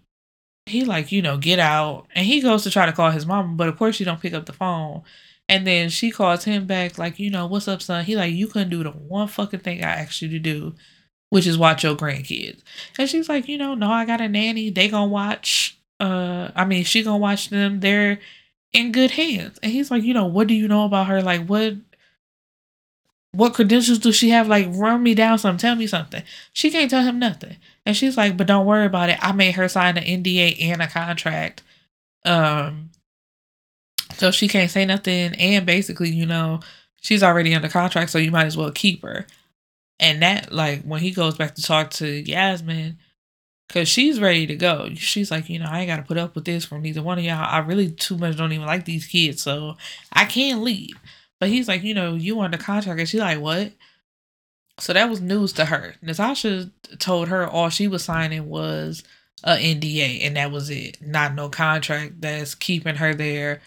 he 0.65 0.85
like, 0.85 1.11
you 1.11 1.21
know, 1.21 1.37
get 1.37 1.59
out. 1.59 2.07
And 2.15 2.25
he 2.25 2.41
goes 2.41 2.63
to 2.63 2.71
try 2.71 2.85
to 2.85 2.93
call 2.93 3.11
his 3.11 3.25
mom, 3.25 3.57
but 3.57 3.69
of 3.69 3.77
course 3.77 3.95
she 3.95 4.03
don't 4.03 4.21
pick 4.21 4.33
up 4.33 4.45
the 4.45 4.53
phone. 4.53 5.03
And 5.49 5.67
then 5.67 5.89
she 5.89 6.09
calls 6.09 6.45
him 6.45 6.65
back, 6.65 6.97
like, 6.97 7.19
you 7.19 7.29
know, 7.29 7.47
what's 7.47 7.67
up, 7.67 7.81
son? 7.81 8.05
He 8.05 8.15
like, 8.15 8.33
you 8.33 8.47
couldn't 8.47 8.69
do 8.69 8.83
the 8.83 8.91
one 8.91 9.27
fucking 9.27 9.59
thing 9.59 9.83
I 9.83 9.95
asked 9.95 10.21
you 10.21 10.29
to 10.29 10.39
do 10.39 10.73
which 11.33 11.47
is 11.47 11.57
watch 11.57 11.83
your 11.83 11.95
grandkids. 11.95 12.61
And 12.99 13.09
she's 13.09 13.27
like, 13.27 13.47
you 13.47 13.57
know, 13.57 13.73
no, 13.73 13.89
I 13.89 14.05
got 14.05 14.21
a 14.21 14.29
nanny. 14.29 14.69
They 14.69 14.87
gonna 14.87 15.07
watch. 15.07 15.75
Uh, 15.99 16.51
I 16.55 16.63
mean, 16.63 16.83
she 16.83 17.01
gonna 17.01 17.17
watch 17.17 17.49
them. 17.49 17.79
They're 17.79 18.19
in 18.71 18.91
good 18.91 19.09
hands. 19.09 19.57
And 19.63 19.71
he's 19.71 19.89
like, 19.89 20.03
you 20.03 20.13
know, 20.13 20.27
what 20.27 20.45
do 20.45 20.53
you 20.53 20.67
know 20.67 20.85
about 20.85 21.07
her? 21.07 21.23
Like, 21.23 21.47
what? 21.47 21.73
what 23.31 23.55
credentials 23.55 23.97
do 23.97 24.11
she 24.11 24.29
have? 24.29 24.47
Like, 24.47 24.67
run 24.73 25.01
me 25.01 25.15
down 25.15 25.39
some. 25.39 25.57
Tell 25.57 25.75
me 25.75 25.87
something. 25.87 26.21
She 26.53 26.69
can't 26.69 26.91
tell 26.91 27.01
him 27.01 27.17
nothing. 27.17 27.57
And 27.83 27.97
she's 27.97 28.15
like, 28.15 28.37
but 28.37 28.45
don't 28.45 28.67
worry 28.67 28.85
about 28.85 29.09
it. 29.09 29.17
I 29.19 29.31
made 29.31 29.55
her 29.55 29.67
sign 29.67 29.97
an 29.97 30.03
NDA 30.03 30.61
and 30.61 30.83
a 30.83 30.87
contract. 30.87 31.63
Um, 32.25 32.91
so 34.13 34.29
she 34.29 34.47
can't 34.47 34.69
say 34.69 34.85
nothing. 34.85 35.33
And 35.33 35.65
basically, 35.65 36.11
you 36.11 36.27
know, 36.27 36.59
she's 37.01 37.23
already 37.23 37.55
under 37.55 37.69
contract, 37.69 38.11
so 38.11 38.19
you 38.19 38.29
might 38.29 38.45
as 38.45 38.55
well 38.55 38.69
keep 38.69 39.01
her. 39.01 39.25
And 39.99 40.21
that, 40.21 40.51
like, 40.51 40.83
when 40.83 41.01
he 41.01 41.11
goes 41.11 41.37
back 41.37 41.55
to 41.55 41.61
talk 41.61 41.91
to 41.91 42.07
Yasmin, 42.07 42.97
because 43.67 43.87
she's 43.87 44.19
ready 44.19 44.45
to 44.47 44.55
go. 44.55 44.89
She's 44.95 45.31
like, 45.31 45.49
you 45.49 45.59
know, 45.59 45.65
I 45.67 45.79
ain't 45.79 45.87
got 45.87 45.97
to 45.97 46.03
put 46.03 46.17
up 46.17 46.35
with 46.35 46.45
this 46.45 46.65
from 46.65 46.81
neither 46.81 47.01
one 47.01 47.17
of 47.17 47.23
y'all. 47.23 47.43
I 47.43 47.59
really 47.59 47.91
too 47.91 48.17
much 48.17 48.37
don't 48.37 48.51
even 48.51 48.67
like 48.67 48.85
these 48.85 49.07
kids, 49.07 49.41
so 49.41 49.77
I 50.11 50.25
can't 50.25 50.61
leave. 50.61 50.95
But 51.39 51.49
he's 51.49 51.67
like, 51.67 51.83
you 51.83 51.93
know, 51.93 52.13
you 52.13 52.39
under 52.39 52.57
contract. 52.57 52.99
And 52.99 53.09
she's 53.09 53.19
like, 53.19 53.39
what? 53.39 53.71
So 54.79 54.93
that 54.93 55.09
was 55.09 55.21
news 55.21 55.53
to 55.53 55.65
her. 55.65 55.95
Natasha 56.01 56.71
told 56.99 57.29
her 57.29 57.47
all 57.47 57.69
she 57.69 57.87
was 57.87 58.03
signing 58.03 58.47
was 58.47 59.03
a 59.43 59.55
NDA, 59.55 60.25
and 60.25 60.35
that 60.37 60.51
was 60.51 60.69
it. 60.69 61.01
Not 61.01 61.35
no 61.35 61.49
contract 61.49 62.21
that's 62.21 62.55
keeping 62.55 62.95
her 62.95 63.13
there 63.13 63.61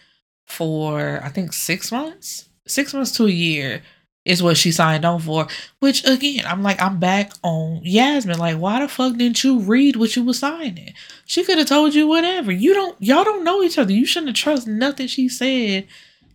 for 0.47 1.21
I 1.23 1.29
think 1.29 1.53
six 1.53 1.91
months, 1.91 2.49
six 2.67 2.95
months 2.95 3.13
to 3.17 3.27
a 3.27 3.31
year 3.31 3.83
is 4.27 4.43
what 4.43 4.57
she 4.57 4.73
signed 4.73 5.05
on 5.05 5.21
for. 5.21 5.47
Which 5.79 6.05
again, 6.05 6.45
I'm 6.47 6.63
like, 6.63 6.83
I'm 6.83 6.99
back 6.99 7.33
on 7.43 7.81
Yasmin. 7.83 8.39
Like, 8.39 8.59
why 8.59 8.81
the 8.81 8.89
fuck 8.89 9.17
didn't 9.17 9.43
you 9.43 9.61
read 9.61 9.97
what 9.97 10.17
you 10.17 10.25
was 10.25 10.41
signing? 10.41 10.93
She 11.25 11.45
could 11.45 11.59
have 11.59 11.69
told 11.69 11.95
you 11.95 12.07
whatever. 12.09 12.53
You 12.53 12.75
don't, 12.75 13.01
y'all 13.01 13.25
don't 13.25 13.45
know 13.45 13.63
each 13.63 13.79
other. 13.79 13.93
You 13.93 14.05
shouldn't 14.05 14.37
have 14.37 14.37
trust 14.37 14.67
nothing 14.67 15.07
she 15.07 15.29
said 15.29 15.87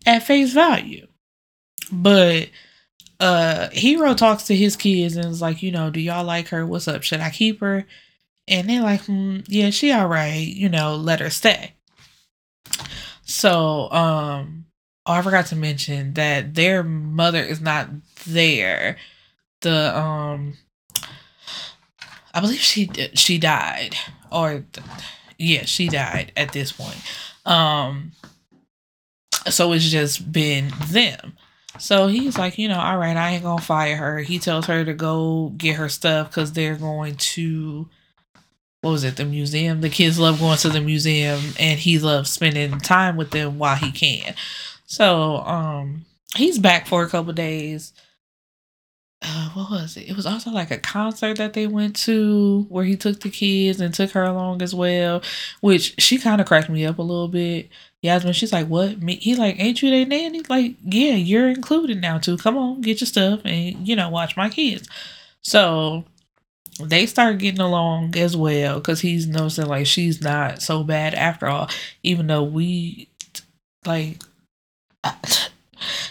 at 0.05 0.24
face 0.24 0.53
value. 0.53 1.07
But 1.91 2.50
uh 3.19 3.69
Hero 3.71 4.15
talks 4.15 4.43
to 4.43 4.55
his 4.55 4.75
kids 4.75 5.15
and 5.17 5.25
is 5.25 5.41
like, 5.41 5.62
you 5.62 5.71
know, 5.71 5.91
do 5.91 6.00
y'all 6.00 6.24
like 6.24 6.48
her? 6.48 6.65
What's 6.65 6.88
up? 6.88 7.03
Should 7.03 7.19
I 7.19 7.29
keep 7.29 7.60
her? 7.60 7.86
And 8.48 8.69
they're 8.69 8.81
like, 8.81 9.01
hmm, 9.01 9.39
yeah, 9.48 9.69
she 9.69 9.91
all 9.91 10.07
right, 10.07 10.48
you 10.48 10.69
know, 10.69 10.95
let 10.95 11.19
her 11.19 11.29
stay. 11.29 11.75
So, 13.24 13.91
um, 13.91 14.65
oh, 15.05 15.13
I 15.13 15.22
forgot 15.22 15.48
to 15.48 15.55
mention 15.55 16.13
that 16.13 16.55
their 16.55 16.84
mother 16.84 17.41
is 17.41 17.62
not 17.62 17.89
there. 18.25 18.98
The 19.62 19.98
um 19.98 20.58
I 22.34 22.39
believe 22.39 22.60
she 22.60 22.89
she 23.13 23.38
died 23.38 23.96
or 24.31 24.63
yeah, 25.38 25.65
she 25.65 25.88
died 25.88 26.31
at 26.36 26.51
this 26.51 26.72
point. 26.72 27.01
Um 27.46 28.13
so 29.50 29.72
it's 29.74 29.89
just 29.89 30.31
been 30.31 30.72
them. 30.88 31.34
So 31.79 32.08
he's 32.08 32.38
like, 32.38 32.58
you 32.58 32.67
know, 32.67 32.79
all 32.79 32.98
right, 32.98 33.17
I 33.17 33.31
ain't 33.31 33.43
gonna 33.43 33.62
fire 33.62 33.96
her. 33.96 34.20
He 34.20 34.39
tells 34.39 34.67
her 34.67 34.86
to 34.86 34.93
go 34.93 35.53
get 35.58 35.77
her 35.77 35.89
stuff 35.89 36.29
because 36.29 36.53
they're 36.53 36.75
going 36.75 37.15
to, 37.15 37.89
what 38.81 38.91
was 38.91 39.03
it, 39.03 39.15
the 39.15 39.25
museum? 39.25 39.81
The 39.81 39.89
kids 39.89 40.20
love 40.20 40.39
going 40.39 40.58
to 40.60 40.70
the 40.70 40.81
museum 40.81 41.39
and 41.60 41.79
he 41.79 41.98
loves 41.98 42.29
spending 42.29 42.79
time 42.79 43.15
with 43.15 43.31
them 43.31 43.58
while 43.58 43.77
he 43.77 43.91
can. 43.91 44.36
So 44.91 45.38
um 45.38 46.03
he's 46.36 46.60
back 46.60 46.86
for 46.86 47.01
a 47.03 47.10
couple 47.10 47.31
days. 47.31 47.93
Uh, 49.24 49.50
what 49.51 49.71
was 49.71 49.95
it? 49.98 50.10
It 50.10 50.17
was 50.17 50.25
also 50.25 50.50
like 50.51 50.69
a 50.71 50.79
concert 50.79 51.38
that 51.38 51.53
they 51.53 51.65
went 51.67 51.95
to 52.07 52.65
where 52.69 52.83
he 52.83 52.98
took 52.98 53.21
the 53.21 53.29
kids 53.29 53.79
and 53.79 53.93
took 53.93 54.12
her 54.12 54.24
along 54.24 54.62
as 54.62 54.74
well, 54.75 55.21
which 55.62 56.01
she 56.01 56.17
kind 56.17 56.41
of 56.41 56.48
cracked 56.48 56.69
me 56.69 56.86
up 56.86 56.98
a 56.98 57.03
little 57.03 57.27
bit 57.29 57.69
Yasmin, 58.01 58.33
she's 58.33 58.51
like, 58.51 58.67
"What?" 58.67 59.01
Me? 59.01 59.15
He 59.15 59.36
like, 59.36 59.60
"Ain't 59.60 59.81
you 59.81 59.91
their 59.91 60.05
nanny?" 60.05 60.41
Like, 60.50 60.75
"Yeah, 60.83 61.13
you're 61.13 61.50
included 61.50 62.01
now 62.01 62.17
too. 62.17 62.36
Come 62.38 62.57
on, 62.57 62.81
get 62.81 63.00
your 63.00 63.07
stuff 63.07 63.41
and 63.45 63.88
you 63.88 63.95
know 63.95 64.10
watch 64.10 64.36
my 64.36 64.50
kids." 64.50 64.89
So 65.43 66.05
they 66.79 67.05
start 67.07 67.39
getting 67.39 67.62
along 67.62 68.17
as 68.17 68.36
well 68.38 68.75
because 68.79 69.01
he's 69.01 69.27
noticing 69.27 69.67
like 69.67 69.88
she's 69.88 70.21
not 70.21 70.62
so 70.63 70.83
bad 70.83 71.13
after 71.15 71.48
all, 71.48 71.69
even 72.03 72.27
though 72.27 72.43
we 72.43 73.10
like 73.86 74.24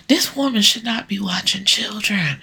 this 0.08 0.34
woman 0.36 0.62
should 0.62 0.84
not 0.84 1.08
be 1.08 1.20
watching 1.20 1.64
children. 1.64 2.42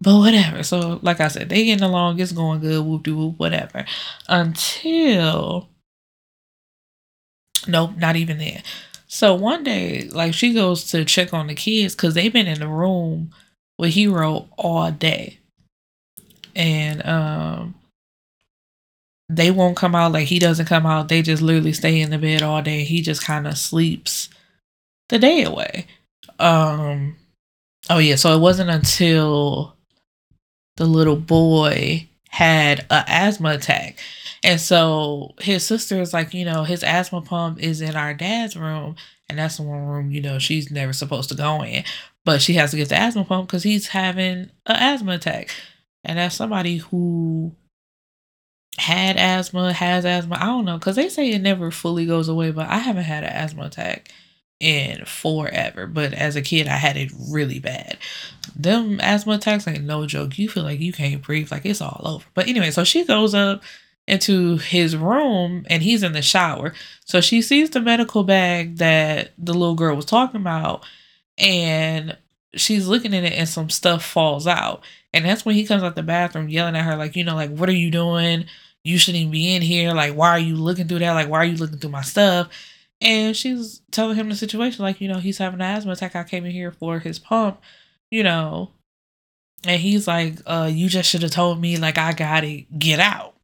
But 0.00 0.18
whatever. 0.18 0.62
So, 0.62 0.98
like 1.02 1.20
I 1.20 1.28
said, 1.28 1.48
they 1.48 1.64
getting 1.64 1.84
along. 1.84 2.20
It's 2.20 2.32
going 2.32 2.60
good. 2.60 2.84
Whoop 2.84 3.04
de 3.04 3.14
whoop. 3.14 3.38
Whatever. 3.38 3.86
Until 4.28 5.68
Nope, 7.66 7.96
not 7.96 8.16
even 8.16 8.38
there. 8.38 8.62
So 9.08 9.34
one 9.34 9.64
day, 9.64 10.08
like 10.08 10.34
she 10.34 10.52
goes 10.52 10.90
to 10.90 11.04
check 11.04 11.32
on 11.32 11.46
the 11.46 11.54
kids 11.54 11.94
because 11.94 12.14
they've 12.14 12.32
been 12.32 12.46
in 12.46 12.60
the 12.60 12.68
room 12.68 13.30
with 13.78 13.94
Hero 13.94 14.48
all 14.56 14.90
day. 14.90 15.38
And 16.54 17.04
um 17.06 17.74
they 19.28 19.50
won't 19.50 19.76
come 19.76 19.94
out, 19.94 20.12
like 20.12 20.28
he 20.28 20.38
doesn't 20.38 20.66
come 20.66 20.86
out. 20.86 21.08
They 21.08 21.22
just 21.22 21.42
literally 21.42 21.72
stay 21.72 22.00
in 22.00 22.10
the 22.10 22.18
bed 22.18 22.42
all 22.42 22.62
day. 22.62 22.84
He 22.84 23.02
just 23.02 23.24
kind 23.24 23.46
of 23.46 23.58
sleeps 23.58 24.28
the 25.08 25.18
day 25.18 25.44
away. 25.44 25.86
Um 26.38 27.16
oh 27.90 27.98
yeah, 27.98 28.16
so 28.16 28.34
it 28.34 28.40
wasn't 28.40 28.70
until 28.70 29.76
the 30.76 30.86
little 30.86 31.16
boy 31.16 32.08
had 32.28 32.80
a 32.90 33.04
asthma 33.08 33.50
attack 33.50 33.98
and 34.46 34.60
so 34.60 35.34
his 35.40 35.66
sister 35.66 36.00
is 36.00 36.14
like, 36.14 36.32
you 36.32 36.44
know, 36.44 36.62
his 36.62 36.84
asthma 36.84 37.20
pump 37.20 37.58
is 37.58 37.80
in 37.80 37.96
our 37.96 38.14
dad's 38.14 38.56
room. 38.56 38.94
And 39.28 39.40
that's 39.40 39.56
the 39.56 39.64
one 39.64 39.84
room, 39.86 40.12
you 40.12 40.20
know, 40.20 40.38
she's 40.38 40.70
never 40.70 40.92
supposed 40.92 41.28
to 41.30 41.34
go 41.34 41.64
in. 41.64 41.82
But 42.24 42.40
she 42.40 42.54
has 42.54 42.70
to 42.70 42.76
get 42.76 42.88
the 42.88 42.96
asthma 42.96 43.24
pump 43.24 43.48
because 43.48 43.64
he's 43.64 43.88
having 43.88 44.50
an 44.66 44.76
asthma 44.76 45.14
attack. 45.14 45.50
And 46.04 46.16
that's 46.16 46.36
somebody 46.36 46.76
who 46.76 47.56
had 48.78 49.16
asthma, 49.16 49.72
has 49.72 50.04
asthma. 50.04 50.36
I 50.36 50.46
don't 50.46 50.64
know. 50.64 50.78
Because 50.78 50.94
they 50.94 51.08
say 51.08 51.30
it 51.30 51.42
never 51.42 51.72
fully 51.72 52.06
goes 52.06 52.28
away. 52.28 52.52
But 52.52 52.68
I 52.68 52.78
haven't 52.78 53.02
had 53.02 53.24
an 53.24 53.32
asthma 53.32 53.64
attack 53.64 54.12
in 54.60 55.04
forever. 55.04 55.86
But 55.86 56.12
as 56.12 56.36
a 56.36 56.42
kid, 56.42 56.66
I 56.66 56.76
had 56.76 56.96
it 56.96 57.12
really 57.30 57.58
bad. 57.58 57.98
Them 58.54 59.00
asthma 59.00 59.34
attacks 59.34 59.68
ain't 59.68 59.84
no 59.84 60.06
joke. 60.06 60.38
You 60.38 60.48
feel 60.48 60.62
like 60.62 60.80
you 60.80 60.92
can't 60.92 61.22
breathe, 61.22 61.50
like 61.50 61.66
it's 61.66 61.80
all 61.80 62.00
over. 62.04 62.24
But 62.34 62.48
anyway, 62.48 62.70
so 62.70 62.84
she 62.84 63.04
goes 63.04 63.34
up 63.34 63.62
into 64.06 64.56
his 64.58 64.96
room 64.96 65.66
and 65.68 65.82
he's 65.82 66.02
in 66.02 66.12
the 66.12 66.22
shower. 66.22 66.72
So 67.04 67.20
she 67.20 67.42
sees 67.42 67.70
the 67.70 67.80
medical 67.80 68.24
bag 68.24 68.76
that 68.76 69.32
the 69.36 69.52
little 69.52 69.74
girl 69.74 69.96
was 69.96 70.04
talking 70.04 70.40
about 70.40 70.84
and 71.36 72.16
she's 72.54 72.86
looking 72.86 73.14
at 73.14 73.24
it 73.24 73.32
and 73.32 73.48
some 73.48 73.68
stuff 73.68 74.04
falls 74.04 74.46
out. 74.46 74.82
And 75.12 75.24
that's 75.24 75.44
when 75.44 75.54
he 75.54 75.66
comes 75.66 75.82
out 75.82 75.96
the 75.96 76.02
bathroom 76.02 76.48
yelling 76.48 76.76
at 76.76 76.84
her, 76.84 76.96
like, 76.96 77.16
you 77.16 77.24
know, 77.24 77.34
like, 77.34 77.50
what 77.50 77.68
are 77.68 77.72
you 77.72 77.90
doing? 77.90 78.46
You 78.84 78.98
shouldn't 78.98 79.20
even 79.20 79.32
be 79.32 79.54
in 79.54 79.62
here. 79.62 79.92
Like, 79.92 80.14
why 80.14 80.30
are 80.30 80.38
you 80.38 80.56
looking 80.56 80.86
through 80.88 81.00
that? 81.00 81.12
Like, 81.12 81.28
why 81.28 81.38
are 81.38 81.44
you 81.44 81.56
looking 81.56 81.78
through 81.78 81.90
my 81.90 82.02
stuff? 82.02 82.48
And 83.00 83.36
she's 83.36 83.82
telling 83.90 84.16
him 84.16 84.28
the 84.28 84.36
situation, 84.36 84.82
like, 84.82 85.00
you 85.00 85.08
know, 85.08 85.18
he's 85.18 85.38
having 85.38 85.60
an 85.60 85.66
asthma 85.66 85.92
attack. 85.92 86.16
I 86.16 86.24
came 86.24 86.46
in 86.46 86.52
here 86.52 86.72
for 86.72 86.98
his 86.98 87.18
pump, 87.18 87.60
you 88.10 88.22
know. 88.22 88.70
And 89.64 89.80
he's 89.80 90.06
like, 90.06 90.38
uh, 90.46 90.70
you 90.72 90.88
just 90.88 91.10
should 91.10 91.22
have 91.22 91.30
told 91.30 91.60
me, 91.60 91.76
like, 91.76 91.98
I 91.98 92.12
got 92.12 92.44
it, 92.44 92.78
get 92.78 93.00
out 93.00 93.36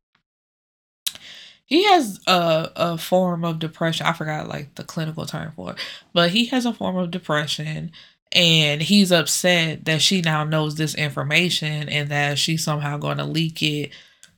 he 1.73 1.85
has 1.85 2.21
a, 2.27 2.71
a 2.77 2.99
form 2.99 3.47
of 3.47 3.59
depression. 3.59 4.05
I 4.05 4.13
forgot 4.13 4.47
like 4.47 4.75
the 4.75 4.85
clinical 4.85 5.25
term 5.25 5.53
for 5.53 5.71
it, 5.71 5.79
but 6.13 6.29
he 6.29 6.45
has 6.47 6.67
a 6.67 6.75
form 6.75 6.99
of 6.99 7.11
depression 7.11 7.93
and 8.31 8.83
he's 8.83 9.11
upset 9.11 9.87
that 9.87 10.03
she 10.03 10.21
now 10.21 10.45
knows 10.45 10.75
this 10.75 10.95
information 10.95 11.89
and 11.89 12.11
that 12.11 12.39
she's 12.39 12.63
somehow 12.63 12.99
going 12.99 13.17
to 13.17 13.25
leak 13.25 13.63
it 13.63 13.91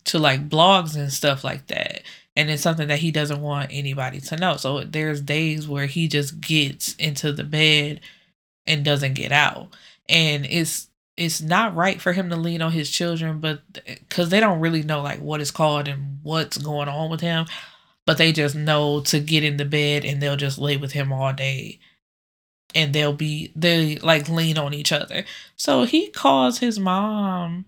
to 0.04 0.20
like 0.20 0.48
blogs 0.48 0.94
and 0.94 1.12
stuff 1.12 1.42
like 1.42 1.66
that. 1.66 2.02
And 2.36 2.50
it's 2.50 2.62
something 2.62 2.88
that 2.88 2.98
he 2.98 3.12
doesn't 3.12 3.40
want 3.40 3.70
anybody 3.72 4.20
to 4.20 4.36
know. 4.36 4.56
So 4.56 4.80
there's 4.80 5.20
days 5.20 5.68
where 5.68 5.86
he 5.86 6.08
just 6.08 6.40
gets 6.40 6.94
into 6.96 7.32
the 7.32 7.44
bed 7.44 8.00
and 8.66 8.84
doesn't 8.84 9.14
get 9.14 9.32
out. 9.32 9.68
And 10.08 10.44
it's 10.46 10.88
it's 11.16 11.40
not 11.40 11.76
right 11.76 12.00
for 12.00 12.12
him 12.12 12.28
to 12.30 12.36
lean 12.36 12.60
on 12.60 12.72
his 12.72 12.90
children, 12.90 13.38
but 13.38 13.62
because 13.86 14.30
they 14.30 14.40
don't 14.40 14.60
really 14.60 14.82
know 14.82 15.00
like 15.00 15.20
what 15.20 15.40
it's 15.40 15.52
called 15.52 15.86
and 15.86 16.18
what's 16.22 16.58
going 16.58 16.88
on 16.88 17.08
with 17.08 17.20
him, 17.20 17.46
but 18.04 18.18
they 18.18 18.32
just 18.32 18.56
know 18.56 19.00
to 19.02 19.20
get 19.20 19.44
in 19.44 19.56
the 19.56 19.64
bed 19.64 20.04
and 20.04 20.20
they'll 20.20 20.36
just 20.36 20.58
lay 20.58 20.76
with 20.76 20.92
him 20.92 21.12
all 21.12 21.32
day 21.32 21.78
and 22.74 22.92
they'll 22.92 23.12
be 23.12 23.52
they 23.54 23.96
like 23.96 24.28
lean 24.28 24.58
on 24.58 24.74
each 24.74 24.92
other. 24.92 25.24
So 25.56 25.84
he 25.84 26.08
calls 26.10 26.58
his 26.58 26.78
mom 26.78 27.66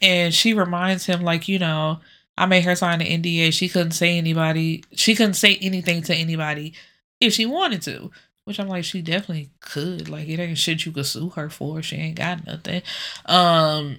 and 0.00 0.32
she 0.34 0.54
reminds 0.54 1.06
him 1.06 1.22
like, 1.22 1.48
you 1.48 1.58
know, 1.58 2.00
I 2.36 2.46
made 2.46 2.64
her 2.64 2.74
sign 2.74 3.00
an 3.00 3.22
NDA. 3.22 3.52
She 3.52 3.68
couldn't 3.68 3.92
say 3.92 4.18
anybody, 4.18 4.84
she 4.92 5.14
couldn't 5.14 5.34
say 5.34 5.56
anything 5.60 6.02
to 6.02 6.14
anybody 6.14 6.74
if 7.20 7.32
she 7.32 7.46
wanted 7.46 7.82
to. 7.82 8.10
Which 8.44 8.60
I'm 8.60 8.68
like, 8.68 8.84
she 8.84 9.00
definitely 9.00 9.50
could. 9.60 10.10
Like, 10.10 10.28
it 10.28 10.38
ain't 10.38 10.58
shit 10.58 10.84
you 10.84 10.92
could 10.92 11.06
sue 11.06 11.30
her 11.30 11.48
for. 11.48 11.82
She 11.82 11.96
ain't 11.96 12.18
got 12.18 12.46
nothing. 12.46 12.82
Um. 13.26 13.98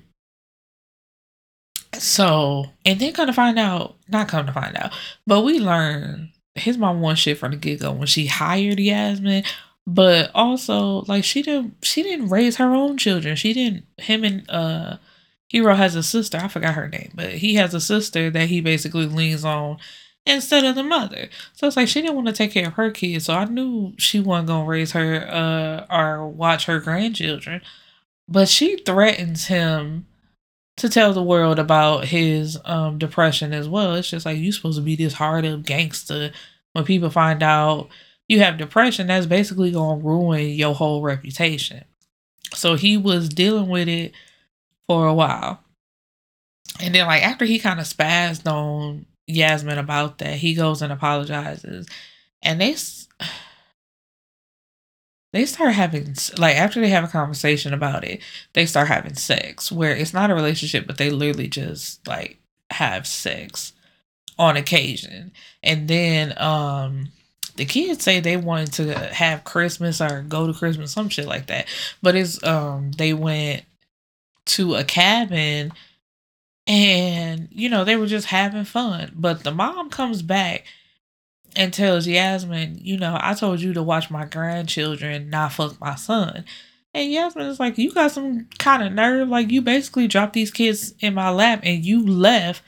So, 1.98 2.66
and 2.86 3.00
then 3.00 3.14
come 3.14 3.28
to 3.28 3.34
find 3.34 3.58
out, 3.58 3.96
not 4.10 4.28
come 4.28 4.46
to 4.46 4.54
find 4.54 4.76
out, 4.78 4.92
but 5.26 5.42
we 5.42 5.60
learn 5.60 6.32
his 6.56 6.78
mom 6.78 7.02
won 7.02 7.16
shit 7.16 7.38
from 7.38 7.52
the 7.52 7.58
get 7.58 7.82
go 7.82 7.92
when 7.92 8.08
she 8.08 8.28
hired 8.28 8.80
Yasmin. 8.80 9.44
But 9.88 10.32
also, 10.34 11.02
like 11.08 11.24
she 11.24 11.42
didn't 11.44 11.76
she 11.84 12.02
didn't 12.02 12.30
raise 12.30 12.58
her 12.58 12.74
own 12.74 12.98
children. 12.98 13.36
She 13.36 13.54
didn't 13.54 13.86
him 13.98 14.24
and 14.24 14.50
uh 14.50 14.98
Hero 15.56 15.74
has 15.74 15.96
a 15.96 16.04
sister, 16.04 16.38
I 16.38 16.50
forgot 16.50 16.74
her 16.74 16.90
name, 16.90 17.12
but 17.16 17.30
he 17.30 17.56
has 17.56 17.74
a 17.74 17.80
sister 17.80 18.30
that 18.30 18.50
he 18.50 18.60
basically 18.60 19.06
leans 19.06 19.46
on 19.46 19.78
instead 20.26 20.66
of 20.66 20.76
the 20.76 20.84
mother. 20.84 21.30
So 21.54 21.66
it's 21.66 21.78
like 21.78 21.88
she 21.88 22.02
didn't 22.02 22.16
want 22.18 22.28
to 22.28 22.34
take 22.34 22.52
care 22.52 22.68
of 22.68 22.74
her 22.74 22.92
kids. 22.92 23.24
So 23.24 23.36
I 23.36 23.46
knew 23.46 23.94
she 23.98 24.20
wasn't 24.20 24.50
gonna 24.50 24.66
raise 24.66 24.92
her 24.92 25.26
uh 25.26 25.86
or 25.90 26.28
watch 26.28 26.66
her 26.66 26.82
grandchildren. 26.82 27.62
But 28.28 28.50
she 28.50 28.80
threatens 28.86 29.46
him 29.48 30.08
to 30.76 30.90
tell 30.90 31.14
the 31.14 31.24
world 31.24 31.58
about 31.58 32.04
his 32.04 32.60
um 32.66 32.98
depression 32.98 33.54
as 33.54 33.70
well. 33.70 33.96
It's 33.96 34.10
just 34.10 34.26
like 34.26 34.38
you 34.38 34.52
supposed 34.52 34.78
to 34.78 34.84
be 34.84 34.98
this 34.98 35.14
hard 35.14 35.46
up 35.46 35.64
gangster. 35.64 36.34
When 36.74 36.84
people 36.84 37.10
find 37.10 37.42
out 37.42 37.88
you 38.28 38.42
have 38.42 38.58
depression, 38.58 39.08
that's 39.08 39.26
basically 39.26 39.72
gonna 39.72 40.04
ruin 40.04 40.50
your 40.50 40.76
whole 40.76 41.02
reputation. 41.02 41.86
So 42.54 42.76
he 42.76 42.98
was 42.98 43.30
dealing 43.30 43.70
with 43.70 43.88
it 43.88 44.12
for 44.88 45.08
a 45.08 45.14
while. 45.14 45.60
And 46.82 46.94
then 46.94 47.08
like 47.08 47.24
after 47.24 47.46
he 47.46 47.60
kind 47.60 47.80
of 47.80 47.86
spazzed 47.86 48.52
on 48.52 49.06
Yasmin 49.28 49.78
about 49.78 50.18
that, 50.20 50.38
he 50.38 50.54
goes 50.54 50.82
and 50.82 50.92
apologizes. 50.92 51.88
And 52.42 52.60
they 52.60 52.76
they 55.34 55.46
start 55.46 55.74
having 55.74 56.16
like 56.38 56.56
after 56.56 56.82
they 56.82 56.90
have 56.90 57.04
a 57.04 57.10
conversation 57.10 57.74
about 57.74 58.04
it, 58.04 58.22
they 58.54 58.66
start 58.66 58.88
having 58.88 59.16
sex 59.16 59.72
where 59.72 59.96
it's 59.96 60.14
not 60.14 60.32
a 60.32 60.36
relationship, 60.36 60.88
but 60.88 60.98
they 60.98 61.10
literally 61.10 61.48
just 61.48 62.06
like 62.08 62.40
have 62.72 63.08
sex 63.08 63.74
on 64.38 64.58
occasion. 64.58 65.32
And 65.64 65.88
then 65.88 66.34
um 66.38 67.10
the 67.56 67.66
kids 67.66 68.04
say 68.04 68.20
they 68.20 68.36
wanted 68.36 68.74
to 68.74 68.98
have 69.14 69.46
Christmas 69.46 70.02
or 70.02 70.24
go 70.24 70.46
to 70.46 70.54
Christmas, 70.54 70.92
some 70.92 71.08
shit 71.08 71.26
like 71.26 71.48
that. 71.48 71.68
But 72.02 72.16
it's 72.16 72.44
um 72.44 72.92
they 72.92 73.14
went 73.14 73.64
to 74.46 74.76
a 74.76 74.84
cabin 74.84 75.72
and 76.68 77.48
you 77.52 77.70
know 77.70 77.84
they 77.84 77.96
were 77.96 78.08
just 78.08 78.28
having 78.28 78.64
fun. 78.64 79.12
But 79.16 79.44
the 79.44 79.52
mom 79.52 79.90
comes 79.90 80.22
back 80.22 80.66
and 81.58 81.74
tells 81.74 82.06
yasmin 82.06 82.78
you 82.82 82.98
know 82.98 83.18
i 83.22 83.34
told 83.34 83.62
you 83.62 83.72
to 83.72 83.82
watch 83.82 84.12
my 84.12 84.26
grandchildren 84.26 85.30
not 85.30 85.54
fuck 85.54 85.80
my 85.80 85.96
son. 85.96 86.46
And 86.94 87.12
yasmin 87.12 87.48
is 87.48 87.60
like 87.60 87.78
you 87.78 87.92
got 87.92 88.12
some 88.12 88.48
kind 88.58 88.82
of 88.82 88.94
nerve. 88.94 89.28
Like 89.28 89.52
you 89.52 89.62
basically 89.62 90.08
dropped 90.08 90.34
these 90.34 90.52
kids 90.52 90.94
in 91.02 91.14
my 91.14 91.30
lap 91.30 91.60
and 91.64 91.84
you 91.84 92.06
left 92.06 92.62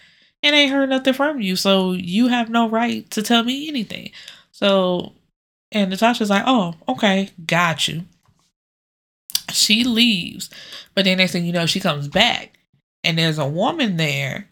and 0.43 0.53
ain't 0.53 0.71
heard 0.71 0.89
nothing 0.89 1.13
from 1.13 1.39
you. 1.39 1.55
So 1.55 1.93
you 1.93 2.27
have 2.27 2.49
no 2.49 2.69
right 2.69 3.09
to 3.11 3.21
tell 3.21 3.43
me 3.43 3.69
anything. 3.69 4.11
So 4.51 5.13
and 5.71 5.89
natasha's 5.89 6.29
like 6.29 6.43
oh 6.45 6.75
okay. 6.89 7.29
Got 7.45 7.87
you 7.87 8.03
she 9.51 9.83
leaves 9.83 10.49
but 10.93 11.05
then 11.05 11.17
next 11.17 11.31
thing 11.31 11.45
you 11.45 11.53
know 11.53 11.65
she 11.65 11.79
comes 11.79 12.07
back 12.07 12.57
and 13.07 13.17
there's 13.17 13.37
a 13.37 13.47
woman 13.47 13.95
there, 13.95 14.49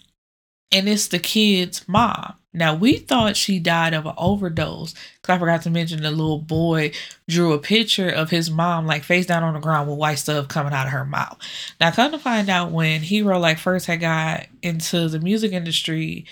and 0.72 0.88
it's 0.88 1.08
the 1.08 1.20
kid's 1.20 1.88
mom. 1.90 2.36
Now 2.54 2.74
we 2.74 2.94
thought 2.94 3.36
she 3.36 3.60
died 3.60 3.94
of 3.94 4.06
an 4.06 4.14
overdose 4.18 4.94
because 4.94 5.36
I 5.36 5.40
forgot 5.40 5.64
to 5.64 5.70
mention 5.70 6.02
the 6.02 6.10
little 6.10 6.40
boy 6.40 6.94
drew 7.28 7.52
a 7.52 7.60
picture 7.60 8.08
of 8.08 8.30
his 8.30 8.50
mom 8.50 8.88
like 8.88 9.04
face 9.04 9.26
down 9.26 9.44
on 9.44 9.56
the 9.56 9.60
ground 9.60 9.90
with 9.90 10.00
white 10.00 10.20
stuff 10.20 10.48
coming 10.48 10.72
out 10.72 10.88
of 10.88 10.94
her 10.94 11.04
mouth. 11.04 11.38
Now 11.82 11.92
come 11.92 12.14
to 12.14 12.18
find 12.18 12.50
out 12.50 12.72
when 12.72 13.02
Hero 13.02 13.38
like 13.38 13.58
first 13.58 13.88
had 13.88 14.00
got 14.00 14.48
into 14.62 15.10
the 15.10 15.20
music 15.20 15.52
industry, 15.52 16.26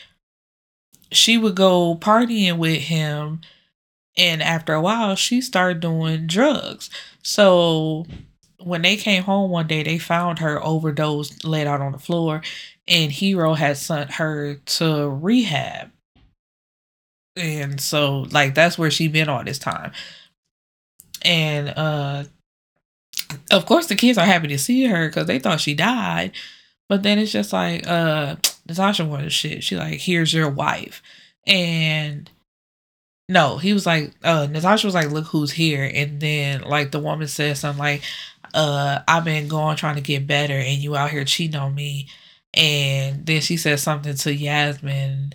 she 1.12 1.38
would 1.38 1.56
go 1.56 1.98
partying 1.98 2.58
with 2.58 2.84
him, 2.84 3.42
and 4.16 4.42
after 4.42 4.74
a 4.74 4.82
while 4.82 5.16
she 5.16 5.42
started 5.42 5.82
doing 5.82 6.26
drugs. 6.26 6.90
So 7.22 8.06
when 8.64 8.82
they 8.82 8.96
came 8.96 9.24
home 9.24 9.52
one 9.52 9.68
day, 9.68 9.84
they 9.84 9.98
found 9.98 10.40
her 10.40 10.64
overdosed, 10.64 11.44
laid 11.44 11.68
out 11.68 11.82
on 11.82 11.92
the 11.92 12.00
floor, 12.00 12.42
and 12.88 13.12
Hero 13.12 13.54
had 13.54 13.78
sent 13.78 14.12
her 14.12 14.56
to 14.56 15.10
rehab. 15.10 15.92
And 17.36 17.82
so, 17.82 18.22
like, 18.32 18.54
that's 18.56 18.78
where 18.78 18.92
she 18.92 19.08
been 19.08 19.30
all 19.30 19.44
this 19.44 19.60
time. 19.60 19.92
And 21.24 21.70
uh 21.70 22.26
of 23.52 23.66
course 23.66 23.88
the 23.88 23.96
kids 23.96 24.18
are 24.18 24.26
happy 24.26 24.48
to 24.48 24.58
see 24.58 24.86
her 24.86 25.08
because 25.08 25.28
they 25.28 25.40
thought 25.40 25.62
she 25.62 25.74
died. 25.74 26.32
But 26.90 27.04
then 27.04 27.18
it's 27.18 27.32
just 27.32 27.54
like, 27.54 27.88
uh, 27.88 28.36
Natasha 28.68 29.06
wanted 29.06 29.32
shit. 29.32 29.64
She 29.64 29.76
like, 29.76 30.00
here's 30.00 30.34
your 30.34 30.50
wife. 30.50 31.02
And 31.48 32.30
no, 33.30 33.58
he 33.58 33.74
was 33.74 33.86
like, 33.86 34.14
uh, 34.24 34.48
Natasha 34.48 34.86
was 34.86 34.94
like, 34.94 35.10
look 35.10 35.26
who's 35.28 35.52
here. 35.52 35.90
And 35.94 36.20
then 36.20 36.62
like 36.62 36.92
the 36.92 37.00
woman 37.00 37.28
said 37.28 37.58
something 37.58 37.80
like, 37.80 38.04
uh, 38.54 39.00
I've 39.08 39.26
been 39.26 39.48
going 39.48 39.78
trying 39.78 39.96
to 39.96 40.02
get 40.02 40.28
better 40.28 40.54
and 40.54 40.78
you 40.78 40.96
out 40.96 41.12
here 41.12 41.26
cheating 41.26 41.60
on 41.60 41.76
me. 41.76 42.08
And 42.54 43.26
then 43.26 43.42
she 43.42 43.58
said 43.58 43.80
something 43.80 44.16
to 44.16 44.34
Yasmin 44.34 45.34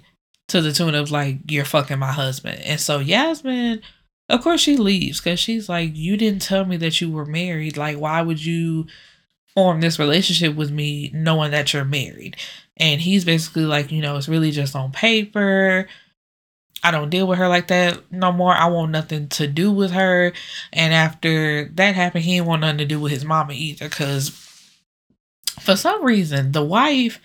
to 0.49 0.61
the 0.61 0.73
tune 0.73 0.95
of 0.95 1.11
like, 1.11 1.39
you're 1.49 1.65
fucking 1.65 1.99
my 1.99 2.13
husband. 2.13 2.61
And 2.63 2.81
so 2.81 3.01
Yasmin, 3.01 3.83
of 4.29 4.43
course, 4.43 4.61
she 4.61 4.77
leaves 4.77 5.21
because 5.21 5.41
she's 5.41 5.69
like, 5.69 5.91
you 5.95 6.17
didn't 6.17 6.43
tell 6.43 6.65
me 6.65 6.77
that 6.79 7.01
you 7.01 7.11
were 7.11 7.27
married. 7.27 7.77
Like, 7.77 7.99
why 7.99 8.23
would 8.23 8.45
you 8.45 8.87
form 9.55 9.81
this 9.81 9.99
relationship 9.99 10.55
with 10.55 10.71
me 10.71 11.11
knowing 11.13 11.51
that 11.51 11.73
you're 11.73 11.85
married? 11.85 12.37
And 12.77 13.01
he's 13.01 13.25
basically 13.25 13.65
like, 13.65 13.91
you 13.91 14.01
know, 14.01 14.17
it's 14.17 14.29
really 14.29 14.53
just 14.53 14.77
on 14.77 14.93
paper 14.93 15.89
I 16.83 16.91
don't 16.91 17.11
deal 17.11 17.27
with 17.27 17.39
her 17.39 17.49
like 17.49 17.69
that 17.69 18.13
no 18.13 18.31
more. 18.33 18.53
I 18.53 18.67
want 18.67 18.93
nothing 18.93 19.29
to 19.31 19.47
do 19.47 19.73
with 19.73 19.91
her. 19.91 20.33
And 20.73 20.95
after 20.95 21.69
that 21.75 21.95
happened, 21.95 22.25
he 22.25 22.37
didn't 22.37 22.47
want 22.47 22.61
nothing 22.61 22.79
to 22.79 22.85
do 22.85 23.01
with 23.01 23.13
his 23.13 23.25
mama 23.25 23.53
either. 23.53 23.89
Cause 23.89 24.31
for 25.61 25.77
some 25.77 26.05
reason, 26.05 26.53
the 26.53 26.65
wife 26.65 27.21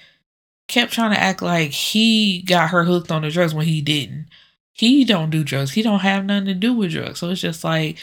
kept 0.68 0.94
trying 0.94 1.12
to 1.12 1.20
act 1.20 1.42
like 1.42 1.72
he 1.72 2.42
got 2.42 2.72
her 2.72 2.84
hooked 2.84 3.12
on 3.12 3.22
the 3.22 3.30
drugs 3.30 3.54
when 3.54 3.68
he 3.68 3.82
didn't. 3.82 4.28
He 4.72 5.06
don't 5.06 5.30
do 5.30 5.44
drugs. 5.44 5.72
He 5.74 5.84
don't 5.84 6.00
have 6.00 6.26
nothing 6.26 6.46
to 6.46 6.54
do 6.56 6.74
with 6.74 6.92
drugs. 6.92 7.20
So 7.20 7.30
it's 7.30 7.42
just 7.42 7.64
like 7.64 7.98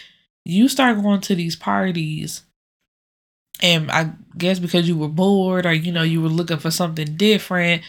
you 0.45 0.69
start 0.69 1.03
going 1.03 1.21
to 1.23 1.35
these 1.35 1.57
parties 1.57 2.45
and 3.63 3.91
I 3.91 4.13
guess 4.37 4.59
because 4.59 4.89
you 4.89 4.97
were 4.97 5.09
bored 5.09 5.67
or 5.67 5.73
you 5.73 5.93
know 5.93 6.03
you 6.03 6.23
were 6.23 6.29
looking 6.29 6.59
for 6.59 6.71
something 6.71 7.17
different 7.17 7.83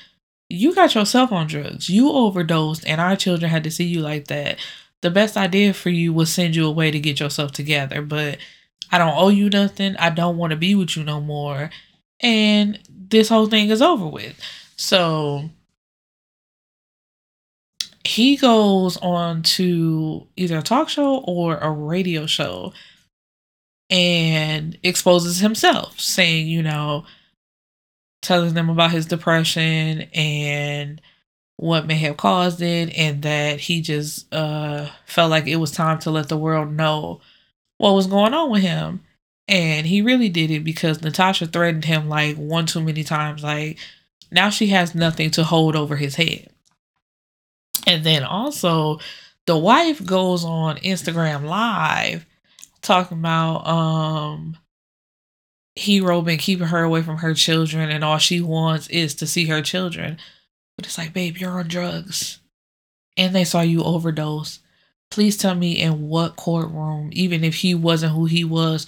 you 0.51 0.75
got 0.75 0.95
yourself 0.95 1.31
on 1.31 1.47
drugs. 1.47 1.89
You 1.89 2.11
overdosed, 2.11 2.85
and 2.85 3.01
our 3.01 3.15
children 3.15 3.49
had 3.49 3.63
to 3.63 3.71
see 3.71 3.85
you 3.85 4.01
like 4.01 4.27
that. 4.27 4.59
The 5.01 5.09
best 5.09 5.37
idea 5.37 5.73
for 5.73 5.89
you 5.89 6.13
was 6.13 6.31
send 6.31 6.55
you 6.55 6.65
away 6.67 6.91
to 6.91 6.99
get 6.99 7.19
yourself 7.19 7.51
together. 7.51 8.01
But 8.01 8.37
I 8.91 8.97
don't 8.97 9.17
owe 9.17 9.29
you 9.29 9.49
nothing. 9.49 9.95
I 9.97 10.09
don't 10.09 10.37
want 10.37 10.51
to 10.51 10.57
be 10.57 10.75
with 10.75 10.95
you 10.95 11.03
no 11.03 11.21
more. 11.21 11.69
And 12.19 12.79
this 12.89 13.29
whole 13.29 13.47
thing 13.47 13.69
is 13.69 13.81
over 13.81 14.05
with. 14.05 14.39
So 14.75 15.49
he 18.03 18.35
goes 18.35 18.97
on 18.97 19.43
to 19.43 20.27
either 20.35 20.57
a 20.57 20.61
talk 20.61 20.89
show 20.89 21.17
or 21.19 21.57
a 21.57 21.71
radio 21.71 22.25
show 22.25 22.73
and 23.89 24.77
exposes 24.83 25.39
himself, 25.39 25.99
saying, 25.99 26.47
you 26.47 26.63
know, 26.63 27.05
telling 28.21 28.53
them 28.53 28.69
about 28.69 28.91
his 28.91 29.05
depression 29.05 30.01
and 30.13 31.01
what 31.57 31.85
may 31.85 31.95
have 31.95 32.17
caused 32.17 32.61
it 32.61 32.91
and 32.97 33.21
that 33.21 33.59
he 33.59 33.81
just 33.81 34.33
uh 34.33 34.87
felt 35.05 35.29
like 35.29 35.45
it 35.47 35.57
was 35.57 35.71
time 35.71 35.99
to 35.99 36.09
let 36.09 36.27
the 36.27 36.37
world 36.37 36.71
know 36.71 37.21
what 37.77 37.93
was 37.93 38.07
going 38.07 38.33
on 38.33 38.49
with 38.49 38.61
him. 38.61 39.01
And 39.47 39.85
he 39.85 40.01
really 40.01 40.29
did 40.29 40.49
it 40.49 40.63
because 40.63 41.01
Natasha 41.01 41.47
threatened 41.47 41.85
him 41.85 42.07
like 42.07 42.35
one 42.37 42.65
too 42.65 42.81
many 42.81 43.03
times. 43.03 43.43
Like 43.43 43.77
now 44.31 44.49
she 44.49 44.67
has 44.67 44.95
nothing 44.95 45.29
to 45.31 45.43
hold 45.43 45.75
over 45.75 45.95
his 45.95 46.15
head. 46.15 46.49
And 47.87 48.03
then 48.03 48.23
also 48.23 48.99
the 49.45 49.57
wife 49.57 50.05
goes 50.05 50.45
on 50.45 50.77
Instagram 50.77 51.43
live 51.45 52.25
talking 52.81 53.19
about 53.19 53.67
um 53.67 54.57
hero 55.75 56.21
been 56.21 56.37
keeping 56.37 56.67
her 56.67 56.83
away 56.83 57.01
from 57.01 57.17
her 57.17 57.33
children 57.33 57.89
and 57.89 58.03
all 58.03 58.17
she 58.17 58.41
wants 58.41 58.87
is 58.89 59.15
to 59.15 59.27
see 59.27 59.45
her 59.45 59.61
children. 59.61 60.17
But 60.77 60.85
it's 60.85 60.97
like, 60.97 61.13
babe, 61.13 61.37
you're 61.37 61.59
on 61.59 61.67
drugs. 61.67 62.39
And 63.17 63.35
they 63.35 63.43
saw 63.43 63.61
you 63.61 63.83
overdose. 63.83 64.59
Please 65.09 65.37
tell 65.37 65.55
me 65.55 65.81
in 65.81 66.07
what 66.07 66.37
courtroom, 66.37 67.09
even 67.13 67.43
if 67.43 67.55
he 67.55 67.75
wasn't 67.75 68.13
who 68.13 68.25
he 68.25 68.43
was, 68.43 68.87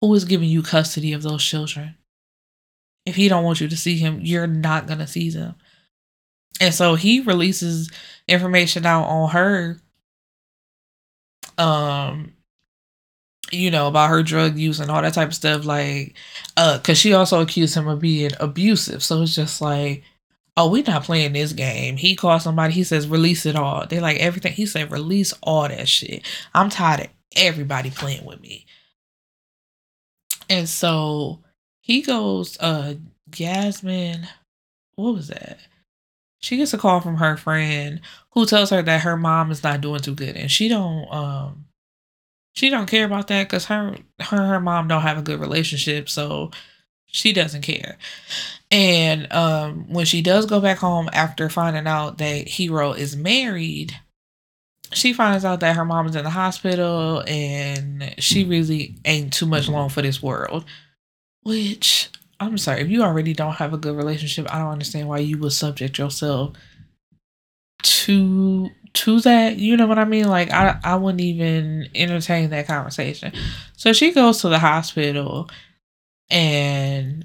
who 0.00 0.14
is 0.14 0.24
giving 0.24 0.48
you 0.48 0.62
custody 0.62 1.12
of 1.12 1.22
those 1.22 1.44
children? 1.44 1.96
If 3.06 3.16
he 3.16 3.28
don't 3.28 3.44
want 3.44 3.60
you 3.60 3.68
to 3.68 3.76
see 3.76 3.98
him, 3.98 4.20
you're 4.22 4.46
not 4.46 4.86
gonna 4.86 5.06
see 5.06 5.30
them. 5.30 5.56
And 6.60 6.72
so 6.72 6.94
he 6.94 7.20
releases 7.20 7.90
information 8.28 8.86
out 8.86 9.04
on 9.04 9.30
her 9.30 9.80
um 11.58 12.32
you 13.50 13.70
know, 13.70 13.88
about 13.88 14.10
her 14.10 14.22
drug 14.22 14.58
use 14.58 14.80
and 14.80 14.90
all 14.90 15.02
that 15.02 15.14
type 15.14 15.28
of 15.28 15.34
stuff. 15.34 15.64
Like, 15.64 16.14
uh, 16.56 16.78
cause 16.82 16.98
she 16.98 17.12
also 17.12 17.40
accused 17.40 17.74
him 17.74 17.88
of 17.88 18.00
being 18.00 18.30
abusive. 18.40 19.02
So 19.02 19.22
it's 19.22 19.34
just 19.34 19.60
like, 19.60 20.02
oh, 20.56 20.70
we're 20.70 20.84
not 20.84 21.04
playing 21.04 21.32
this 21.32 21.52
game. 21.52 21.96
He 21.96 22.14
called 22.14 22.42
somebody, 22.42 22.72
he 22.72 22.84
says, 22.84 23.08
release 23.08 23.46
it 23.46 23.56
all. 23.56 23.86
They 23.86 24.00
like 24.00 24.18
everything. 24.18 24.52
He 24.52 24.66
said, 24.66 24.90
release 24.90 25.34
all 25.42 25.68
that 25.68 25.88
shit. 25.88 26.26
I'm 26.54 26.70
tired 26.70 27.00
of 27.00 27.06
everybody 27.36 27.90
playing 27.90 28.24
with 28.24 28.40
me. 28.40 28.66
And 30.48 30.68
so 30.68 31.40
he 31.80 32.02
goes, 32.02 32.56
uh, 32.60 32.94
Jasmine, 33.30 34.28
what 34.94 35.14
was 35.14 35.28
that? 35.28 35.58
She 36.38 36.58
gets 36.58 36.74
a 36.74 36.78
call 36.78 37.00
from 37.00 37.16
her 37.16 37.36
friend 37.36 38.00
who 38.32 38.44
tells 38.44 38.70
her 38.70 38.82
that 38.82 39.00
her 39.00 39.16
mom 39.16 39.50
is 39.50 39.62
not 39.62 39.80
doing 39.80 40.00
too 40.00 40.14
good, 40.14 40.36
and 40.36 40.50
she 40.50 40.68
don't 40.68 41.10
um 41.10 41.64
she 42.54 42.70
don't 42.70 42.86
care 42.86 43.04
about 43.04 43.28
that 43.28 43.44
because 43.44 43.66
her 43.66 43.96
her 44.20 44.46
her 44.46 44.60
mom 44.60 44.88
don't 44.88 45.02
have 45.02 45.18
a 45.18 45.22
good 45.22 45.40
relationship, 45.40 46.08
so 46.08 46.50
she 47.06 47.32
doesn't 47.32 47.62
care. 47.62 47.98
And 48.70 49.30
um 49.32 49.92
when 49.92 50.06
she 50.06 50.22
does 50.22 50.46
go 50.46 50.60
back 50.60 50.78
home 50.78 51.10
after 51.12 51.48
finding 51.48 51.86
out 51.86 52.18
that 52.18 52.48
Hero 52.48 52.92
is 52.92 53.16
married, 53.16 53.94
she 54.92 55.12
finds 55.12 55.44
out 55.44 55.60
that 55.60 55.76
her 55.76 55.84
mom 55.84 56.06
is 56.06 56.16
in 56.16 56.24
the 56.24 56.30
hospital 56.30 57.22
and 57.26 58.14
she 58.18 58.44
really 58.44 58.96
ain't 59.04 59.32
too 59.32 59.46
much 59.46 59.68
long 59.68 59.88
for 59.88 60.02
this 60.02 60.22
world. 60.22 60.64
Which 61.42 62.08
I'm 62.40 62.56
sorry, 62.58 62.80
if 62.82 62.88
you 62.88 63.02
already 63.02 63.32
don't 63.32 63.54
have 63.54 63.72
a 63.72 63.78
good 63.78 63.96
relationship, 63.96 64.46
I 64.52 64.58
don't 64.58 64.72
understand 64.72 65.08
why 65.08 65.18
you 65.18 65.38
would 65.38 65.52
subject 65.52 65.98
yourself 65.98 66.52
to 67.84 68.70
to 68.94 69.20
that. 69.20 69.58
You 69.58 69.76
know 69.76 69.86
what 69.86 69.98
I 69.98 70.04
mean? 70.04 70.28
Like 70.28 70.50
I 70.50 70.78
I 70.82 70.96
wouldn't 70.96 71.20
even 71.20 71.88
entertain 71.94 72.50
that 72.50 72.66
conversation. 72.66 73.32
So 73.76 73.92
she 73.92 74.12
goes 74.12 74.40
to 74.40 74.48
the 74.48 74.58
hospital 74.58 75.48
and 76.30 77.24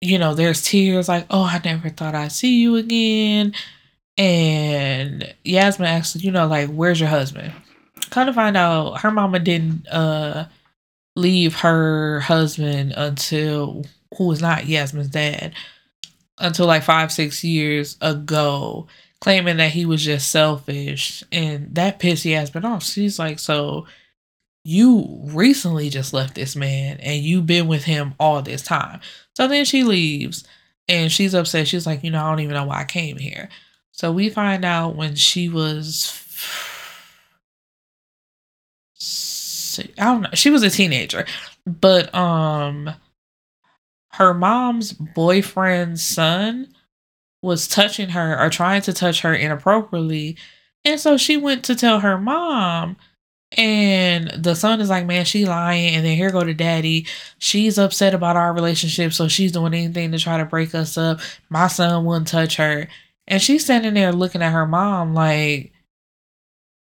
you 0.00 0.16
know, 0.16 0.34
there's 0.34 0.62
tears 0.62 1.08
like, 1.08 1.26
oh, 1.28 1.42
I 1.42 1.60
never 1.64 1.88
thought 1.88 2.14
I'd 2.14 2.30
see 2.30 2.60
you 2.60 2.76
again. 2.76 3.52
And 4.16 5.34
Yasmin 5.44 5.88
asks, 5.88 6.22
you 6.22 6.30
know, 6.30 6.46
like, 6.46 6.70
where's 6.70 7.00
your 7.00 7.08
husband? 7.08 7.52
Kind 8.10 8.28
of 8.28 8.36
find 8.36 8.56
out 8.56 9.00
her 9.00 9.10
mama 9.10 9.38
didn't 9.40 9.86
uh 9.88 10.46
leave 11.16 11.56
her 11.56 12.20
husband 12.20 12.94
until 12.96 13.84
who 14.16 14.26
was 14.26 14.40
not 14.40 14.66
Yasmin's 14.66 15.08
dad 15.08 15.52
until 16.38 16.66
like 16.66 16.82
five, 16.82 17.10
six 17.12 17.42
years 17.42 17.96
ago, 18.00 18.86
claiming 19.20 19.56
that 19.56 19.72
he 19.72 19.84
was 19.84 20.04
just 20.04 20.30
selfish. 20.30 21.22
And 21.32 21.74
that 21.74 21.98
pissed 21.98 22.24
Yasmin 22.24 22.64
off. 22.64 22.84
She's 22.84 23.18
like, 23.18 23.38
So 23.38 23.86
you 24.64 25.20
recently 25.24 25.90
just 25.90 26.12
left 26.12 26.34
this 26.34 26.54
man 26.54 26.98
and 27.00 27.22
you've 27.22 27.46
been 27.46 27.66
with 27.68 27.84
him 27.84 28.14
all 28.20 28.42
this 28.42 28.62
time. 28.62 29.00
So 29.36 29.48
then 29.48 29.64
she 29.64 29.84
leaves 29.84 30.44
and 30.88 31.10
she's 31.10 31.34
upset. 31.34 31.68
She's 31.68 31.86
like, 31.86 32.04
You 32.04 32.10
know, 32.10 32.24
I 32.24 32.30
don't 32.30 32.40
even 32.40 32.54
know 32.54 32.64
why 32.64 32.80
I 32.80 32.84
came 32.84 33.18
here. 33.18 33.48
So 33.92 34.12
we 34.12 34.30
find 34.30 34.64
out 34.64 34.94
when 34.94 35.14
she 35.16 35.48
was 35.48 36.24
I 39.96 40.04
don't 40.04 40.22
know. 40.22 40.30
She 40.34 40.50
was 40.50 40.62
a 40.62 40.70
teenager. 40.70 41.26
But 41.66 42.14
um 42.14 42.90
her 44.12 44.34
mom's 44.34 44.92
boyfriend's 44.92 46.02
son 46.02 46.74
was 47.42 47.68
touching 47.68 48.10
her 48.10 48.38
or 48.38 48.50
trying 48.50 48.82
to 48.82 48.92
touch 48.92 49.20
her 49.20 49.34
inappropriately. 49.34 50.36
And 50.84 50.98
so 50.98 51.16
she 51.16 51.36
went 51.36 51.64
to 51.64 51.74
tell 51.74 52.00
her 52.00 52.18
mom 52.18 52.96
and 53.56 54.30
the 54.30 54.54
son 54.54 54.80
is 54.80 54.90
like, 54.90 55.06
man, 55.06 55.24
she 55.24 55.46
lying. 55.46 55.94
And 55.94 56.04
then 56.04 56.16
here 56.16 56.30
go 56.30 56.44
to 56.44 56.52
daddy. 56.52 57.06
She's 57.38 57.78
upset 57.78 58.14
about 58.14 58.36
our 58.36 58.52
relationship. 58.52 59.12
So 59.12 59.28
she's 59.28 59.52
doing 59.52 59.74
anything 59.74 60.12
to 60.12 60.18
try 60.18 60.36
to 60.36 60.44
break 60.44 60.74
us 60.74 60.98
up. 60.98 61.20
My 61.48 61.68
son 61.68 62.04
wouldn't 62.04 62.28
touch 62.28 62.56
her. 62.56 62.88
And 63.26 63.40
she's 63.40 63.64
standing 63.64 63.94
there 63.94 64.12
looking 64.12 64.42
at 64.42 64.52
her 64.52 64.66
mom 64.66 65.14
like, 65.14 65.72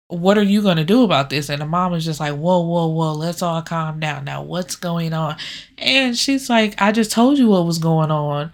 what 0.10 0.38
are 0.38 0.44
you 0.44 0.62
going 0.62 0.78
to 0.78 0.86
do 0.86 1.04
about 1.04 1.30
this? 1.30 1.50
And 1.50 1.62
the 1.62 1.66
mom 1.66 1.94
is 1.94 2.06
just 2.06 2.20
like, 2.20 2.34
whoa, 2.34 2.62
whoa, 2.62 2.88
whoa, 2.88 3.14
let's 3.14 3.42
all 3.42 3.62
calm 3.62 4.00
down. 4.00 4.24
Now, 4.24 4.42
what's 4.42 4.76
going 4.76 5.14
on? 5.14 5.36
And 5.78 6.18
she's 6.18 6.50
like, 6.50 6.82
I 6.82 6.92
just 6.92 7.12
told 7.12 7.38
you 7.38 7.50
what 7.50 7.66
was 7.66 7.78
going 7.78 8.10
on. 8.10 8.52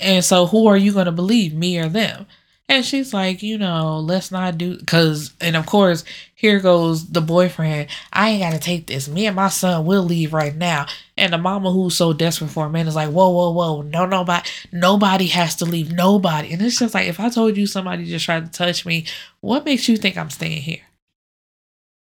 And 0.00 0.24
so, 0.24 0.46
who 0.46 0.66
are 0.66 0.76
you 0.76 0.92
going 0.92 1.06
to 1.06 1.12
believe, 1.12 1.54
me 1.54 1.78
or 1.78 1.88
them? 1.88 2.26
And 2.70 2.84
she's 2.84 3.12
like, 3.12 3.42
you 3.42 3.58
know, 3.58 3.98
let's 3.98 4.30
not 4.30 4.56
do 4.56 4.78
because 4.78 5.32
and 5.40 5.56
of 5.56 5.66
course, 5.66 6.04
here 6.36 6.60
goes 6.60 7.04
the 7.10 7.20
boyfriend. 7.20 7.88
I 8.12 8.30
ain't 8.30 8.42
gotta 8.44 8.60
take 8.60 8.86
this. 8.86 9.08
Me 9.08 9.26
and 9.26 9.34
my 9.34 9.48
son 9.48 9.84
will 9.86 10.04
leave 10.04 10.32
right 10.32 10.54
now. 10.54 10.86
And 11.16 11.32
the 11.32 11.38
mama 11.38 11.72
who's 11.72 11.96
so 11.96 12.12
desperate 12.12 12.52
for 12.52 12.66
a 12.66 12.70
man 12.70 12.86
is 12.86 12.94
like, 12.94 13.10
whoa, 13.10 13.28
whoa, 13.30 13.50
whoa, 13.50 13.82
no, 13.82 14.06
nobody 14.06 14.48
nobody 14.70 15.26
has 15.26 15.56
to 15.56 15.64
leave. 15.64 15.90
Nobody. 15.90 16.52
And 16.52 16.62
it's 16.62 16.78
just 16.78 16.94
like 16.94 17.08
if 17.08 17.18
I 17.18 17.28
told 17.28 17.56
you 17.56 17.66
somebody 17.66 18.04
just 18.04 18.24
tried 18.24 18.46
to 18.46 18.52
touch 18.56 18.86
me, 18.86 19.04
what 19.40 19.64
makes 19.64 19.88
you 19.88 19.96
think 19.96 20.16
I'm 20.16 20.30
staying 20.30 20.62
here? 20.62 20.82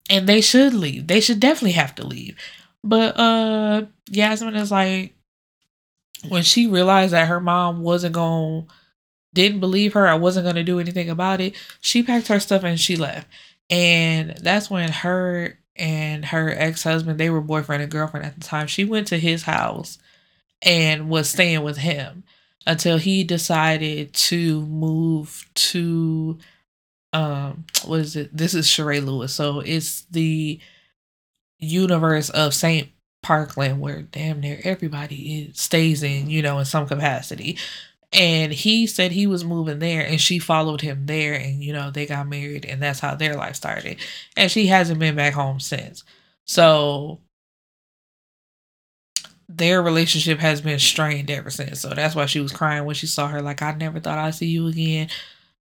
And 0.09 0.25
they 0.25 0.39
should 0.39 0.73
leave. 0.73 1.07
They 1.07 1.19
should 1.19 1.41
definitely 1.41 1.73
have 1.73 1.95
to 1.95 2.07
leave. 2.07 2.37
But 2.81 3.19
uh 3.19 3.87
Yasmin 4.09 4.55
is 4.55 4.71
like 4.71 5.14
when 6.29 6.43
she 6.43 6.67
realized 6.67 7.13
that 7.13 7.27
her 7.27 7.39
mom 7.39 7.81
wasn't 7.81 8.15
gonna 8.15 8.65
didn't 9.35 9.59
believe 9.59 9.93
her, 9.93 10.07
I 10.07 10.15
wasn't 10.15 10.45
going 10.45 10.55
to 10.55 10.63
do 10.63 10.79
anything 10.79 11.09
about 11.09 11.41
it. 11.41 11.55
She 11.81 12.01
packed 12.01 12.29
her 12.29 12.39
stuff 12.39 12.63
and 12.63 12.79
she 12.79 12.95
left. 12.95 13.27
And 13.69 14.31
that's 14.37 14.69
when 14.69 14.91
her 14.91 15.59
and 15.75 16.25
her 16.25 16.49
ex 16.49 16.83
husband, 16.83 17.19
they 17.19 17.29
were 17.29 17.41
boyfriend 17.41 17.83
and 17.83 17.91
girlfriend 17.91 18.25
at 18.25 18.35
the 18.35 18.41
time. 18.41 18.67
She 18.67 18.85
went 18.85 19.07
to 19.07 19.19
his 19.19 19.43
house 19.43 19.99
and 20.61 21.09
was 21.09 21.29
staying 21.29 21.63
with 21.63 21.77
him 21.77 22.23
until 22.65 22.97
he 22.97 23.23
decided 23.23 24.13
to 24.13 24.61
move 24.61 25.47
to 25.53 26.39
um 27.13 27.65
what 27.83 27.99
is 27.99 28.15
it? 28.15 28.35
This 28.35 28.53
is 28.53 28.69
Charae 28.73 29.01
Lewis. 29.01 29.33
So 29.33 29.59
it's 29.59 30.03
the 30.05 30.59
universe 31.59 32.29
of 32.29 32.53
Saint 32.53 32.89
Parkland 33.25 33.81
where 33.81 34.03
damn 34.03 34.39
near 34.39 34.61
everybody 34.63 35.47
is, 35.49 35.59
stays 35.59 36.03
in, 36.03 36.29
you 36.29 36.43
know, 36.43 36.59
in 36.59 36.65
some 36.65 36.85
capacity. 36.85 37.57
And 38.13 38.53
he 38.53 38.85
said 38.85 39.11
he 39.11 39.25
was 39.25 39.43
moving 39.43 39.79
there 39.79 40.05
and 40.05 40.21
she 40.21 40.37
followed 40.37 40.81
him 40.81 41.07
there 41.07 41.33
and 41.33 41.63
you 41.63 41.73
know 41.73 41.89
they 41.89 42.05
got 42.05 42.27
married 42.27 42.65
and 42.65 42.81
that's 42.81 42.99
how 42.99 43.15
their 43.15 43.35
life 43.35 43.55
started. 43.55 43.97
And 44.37 44.51
she 44.51 44.67
hasn't 44.67 44.99
been 44.99 45.15
back 45.15 45.33
home 45.33 45.59
since. 45.59 46.03
So 46.45 47.19
their 49.49 49.81
relationship 49.81 50.37
has 50.39 50.61
been 50.61 50.77
strained 50.79 51.31
ever 51.31 51.49
since. 51.49 51.81
So 51.81 51.89
that's 51.89 52.13
why 52.13 52.27
she 52.27 52.39
was 52.39 52.51
crying 52.51 52.85
when 52.85 52.95
she 52.95 53.07
saw 53.07 53.27
her 53.27 53.41
like 53.41 53.61
i 53.63 53.71
never 53.73 53.99
thought 53.99 54.19
i'd 54.19 54.35
see 54.35 54.47
you 54.47 54.67
again. 54.67 55.09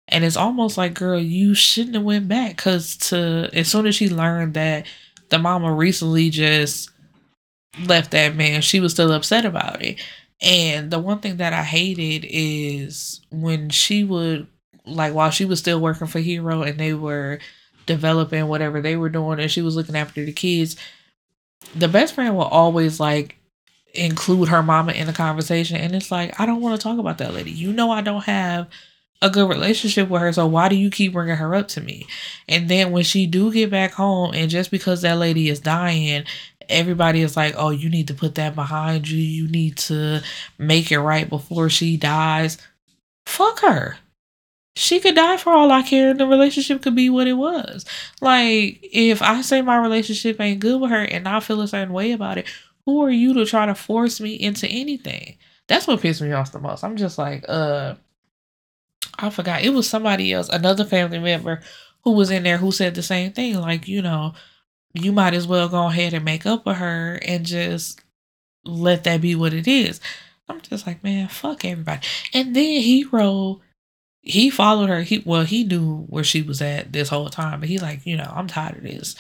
And 0.09 0.23
it's 0.23 0.37
almost 0.37 0.77
like 0.77 0.93
girl 0.93 1.19
you 1.19 1.55
shouldn't 1.55 1.95
have 1.95 2.05
went 2.05 2.29
back. 2.29 2.57
Because 2.57 2.99
to 3.09 3.49
as 3.55 3.69
soon 3.69 3.87
as 3.87 3.95
she 3.95 4.11
learned 4.11 4.53
that 4.53 4.87
the 5.31 5.39
mama 5.39 5.73
recently 5.73 6.29
just 6.29 6.91
left 7.87 8.11
that 8.13 8.37
man. 8.37 8.63
She 8.63 8.81
was 8.81 8.93
still 8.93 9.13
upset 9.13 9.45
about 9.45 9.83
it. 9.83 10.01
And 10.41 10.91
the 10.91 10.99
one 10.99 11.21
thing 11.21 11.39
that 11.39 11.53
I 11.53 11.63
hated 11.63 12.27
is 12.29 13.21
when 13.31 13.71
she 13.71 14.05
would 14.05 14.47
like 14.87 15.15
while 15.15 15.31
she 15.31 15.45
was 15.45 15.59
still 15.59 15.81
working 15.81 16.07
for 16.07 16.19
Hero 16.19 16.63
and 16.63 16.79
they 16.79 16.93
were 16.93 17.39
developing 17.87 18.49
whatever 18.49 18.81
they 18.81 18.97
were 18.97 19.09
doing 19.09 19.41
and 19.41 19.51
she 19.51 19.63
was 19.63 19.77
looking 19.77 19.97
after 19.97 20.25
the 20.25 20.33
kids, 20.33 20.77
the 21.75 21.89
best 21.89 22.15
friend 22.15 22.37
will 22.37 22.45
always 22.45 23.01
like 23.01 23.37
include 23.95 24.49
her 24.49 24.63
mama 24.63 24.93
in 24.93 25.07
the 25.07 25.13
conversation. 25.13 25.77
And 25.77 25.95
it's 25.95 26.11
like 26.11 26.39
I 26.39 26.47
don't 26.47 26.61
want 26.61 26.79
to 26.79 26.83
talk 26.83 26.99
about 26.99 27.19
that 27.19 27.35
lady. 27.35 27.51
You 27.51 27.73
know 27.73 27.91
I 27.91 28.03
don't 28.03 28.25
have 28.25 28.69
a 29.23 29.31
good 29.31 29.49
relationship 29.49 30.11
with 30.11 30.21
her 30.21 30.33
so 30.33 30.47
why 30.47 30.69
do 30.69 30.77
you 30.77 30.91
keep 30.91 31.15
bringing 31.15 31.37
her 31.37 31.55
up 31.55 31.69
to 31.69 31.81
me? 31.81 32.07
And 32.49 32.69
then 32.69 32.91
when 32.91 33.05
she 33.05 33.27
do 33.27 33.51
get 33.51 33.71
back 33.71 33.93
home 33.93 34.33
and 34.35 34.51
just 34.51 34.71
because 34.71 35.01
that 35.01 35.19
lady 35.19 35.49
is 35.49 35.61
dying 35.61 36.25
everybody 36.69 37.21
is 37.23 37.37
like, 37.37 37.55
oh, 37.57 37.71
you 37.71 37.89
need 37.91 38.09
to 38.09 38.15
put 38.15 38.37
that 38.37 38.55
behind 38.55 39.09
you. 39.09 39.19
You 39.19 39.49
need 39.49 39.77
to 39.79 40.23
make 40.59 40.91
it 40.91 41.01
right 41.01 41.29
before 41.29 41.69
she 41.69 41.97
dies. 41.97 42.59
Fuck 43.27 43.61
her. 43.61 43.97
She 44.77 44.99
could 44.99 45.15
die 45.15 45.37
for 45.37 45.53
all 45.53 45.71
I 45.71 45.83
care, 45.83 46.11
and 46.11 46.19
the 46.19 46.27
relationship 46.27 46.83
could 46.83 46.97
be 46.97 47.09
what 47.09 47.29
it 47.29 47.35
was. 47.35 47.85
Like, 48.21 48.81
if 48.83 49.23
I 49.23 49.41
say 49.43 49.63
my 49.63 49.77
relationship 49.77 50.41
ain't 50.41 50.61
good 50.61 50.81
with 50.81 50.91
her 50.91 51.03
and 51.03 51.29
I 51.29 51.39
feel 51.41 51.61
a 51.61 51.69
certain 51.69 51.95
way 51.95 52.11
about 52.11 52.39
it, 52.39 52.49
who 52.85 53.03
are 53.05 53.11
you 53.11 53.35
to 53.35 53.47
try 53.47 53.67
to 53.67 53.75
force 53.75 54.21
me 54.21 54.35
into 54.35 54.67
anything? 54.67 55.39
That's 55.69 55.87
what 55.87 56.01
pissed 56.01 56.21
me 56.21 56.33
off 56.33 56.53
the 56.53 56.59
most. 56.59 56.83
I'm 56.83 56.97
just 56.97 57.19
like, 57.19 57.45
uh, 57.49 57.95
I 59.19 59.31
forgot. 59.31 59.63
It 59.63 59.71
was 59.71 59.89
somebody 59.89 60.33
else, 60.33 60.49
another 60.49 60.85
family 60.85 61.21
member 61.21 61.61
who 62.03 62.13
was 62.13 62.31
in 62.31 62.43
there 62.43 62.59
who 62.59 62.73
said 62.73 62.95
the 62.95 63.03
same 63.03 63.33
thing. 63.33 63.59
Like, 63.59 63.89
you 63.89 64.03
know, 64.03 64.35
you 64.95 65.13
might 65.13 65.35
as 65.35 65.47
well 65.47 65.69
go 65.69 65.89
ahead 65.89 66.15
and 66.15 66.25
make 66.25 66.47
up 66.47 66.65
with 66.65 66.77
her 66.77 67.19
and 67.27 67.45
just 67.45 68.01
let 68.65 69.05
that 69.05 69.21
be 69.21 69.35
what 69.35 69.53
it 69.53 69.67
is. 69.67 70.01
I'm 70.49 70.61
just 70.61 70.87
like, 70.87 71.03
man, 71.03 71.29
fuck 71.29 71.65
everybody. 71.65 72.01
And 72.33 72.55
then 72.55 72.81
Hero, 72.81 73.61
he 74.21 74.51
followed 74.51 74.89
her. 74.89 75.03
He 75.03 75.23
well, 75.25 75.45
he 75.45 75.65
knew 75.65 76.03
where 76.09 76.25
she 76.25 76.43
was 76.43 76.63
at 76.63 76.93
this 76.93 77.09
whole 77.09 77.29
time, 77.29 77.61
but 77.61 77.69
he 77.69 77.79
like, 77.79 78.07
you 78.07 78.17
know, 78.17 78.33
I'm 78.35 78.47
tired 78.47 78.77
of 78.79 78.83
this. 78.85 79.17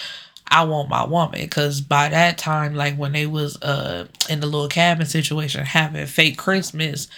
I 0.47 0.65
want 0.65 0.91
my 0.91 1.05
woman 1.05 1.41
because 1.41 1.81
by 1.81 2.11
that 2.11 2.39
time, 2.39 2.75
like 2.75 2.97
when 2.97 3.13
they 3.13 3.27
was 3.27 3.61
uh 3.63 4.07
in 4.29 4.41
the 4.41 4.47
little 4.47 4.69
cabin 4.69 5.07
situation 5.07 5.65
having 5.65 6.07
fake 6.07 6.39
Christmas, 6.39 7.09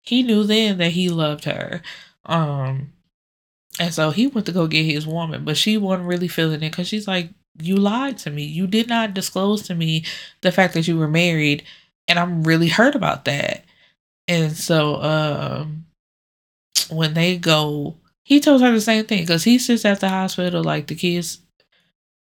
he 0.00 0.22
knew 0.22 0.44
then 0.44 0.78
that 0.78 0.92
he 0.92 1.08
loved 1.08 1.44
her. 1.44 1.82
Um, 2.24 2.92
and 3.80 3.92
so 3.92 4.10
he 4.10 4.28
went 4.28 4.46
to 4.46 4.52
go 4.52 4.66
get 4.66 4.84
his 4.84 5.06
woman, 5.06 5.44
but 5.44 5.56
she 5.56 5.76
wasn't 5.76 6.08
really 6.08 6.28
feeling 6.28 6.62
it 6.62 6.70
because 6.70 6.88
she's 6.88 7.08
like, 7.08 7.30
you 7.60 7.76
lied 7.76 8.18
to 8.18 8.30
me. 8.30 8.44
You 8.44 8.66
did 8.66 8.88
not 8.88 9.14
disclose 9.14 9.62
to 9.62 9.74
me 9.74 10.04
the 10.40 10.52
fact 10.52 10.74
that 10.74 10.88
you 10.88 10.98
were 10.98 11.08
married, 11.08 11.64
and 12.08 12.18
I'm 12.18 12.42
really 12.44 12.68
hurt 12.68 12.94
about 12.94 13.24
that. 13.26 13.64
And 14.28 14.52
so, 14.56 15.02
um, 15.02 15.86
when 16.90 17.14
they 17.14 17.36
go, 17.36 17.96
he 18.24 18.40
tells 18.40 18.62
her 18.62 18.72
the 18.72 18.80
same 18.80 19.04
thing 19.04 19.22
because 19.22 19.44
he 19.44 19.58
sits 19.58 19.84
at 19.84 20.00
the 20.00 20.08
hospital 20.08 20.62
like 20.62 20.86
the 20.86 20.94
kids 20.94 21.38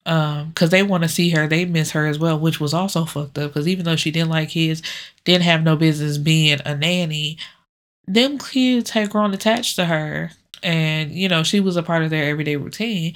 um 0.04 0.48
because 0.48 0.70
they 0.70 0.82
want 0.82 1.02
to 1.02 1.08
see 1.08 1.30
her 1.30 1.46
they 1.48 1.64
miss 1.64 1.90
her 1.90 2.06
as 2.06 2.18
well 2.18 2.38
which 2.38 2.60
was 2.60 2.72
also 2.72 3.04
fucked 3.04 3.36
up 3.38 3.52
because 3.52 3.66
even 3.66 3.84
though 3.84 3.96
she 3.96 4.10
didn't 4.10 4.30
like 4.30 4.50
kids 4.50 4.80
didn't 5.24 5.42
have 5.42 5.62
no 5.62 5.76
business 5.76 6.16
being 6.16 6.58
a 6.64 6.76
nanny 6.76 7.36
them 8.06 8.38
kids 8.38 8.90
had 8.90 9.10
grown 9.10 9.34
attached 9.34 9.74
to 9.74 9.84
her 9.84 10.30
and 10.62 11.10
you 11.12 11.28
know 11.28 11.42
she 11.42 11.58
was 11.58 11.76
a 11.76 11.82
part 11.82 12.04
of 12.04 12.10
their 12.10 12.30
everyday 12.30 12.56
routine 12.56 13.14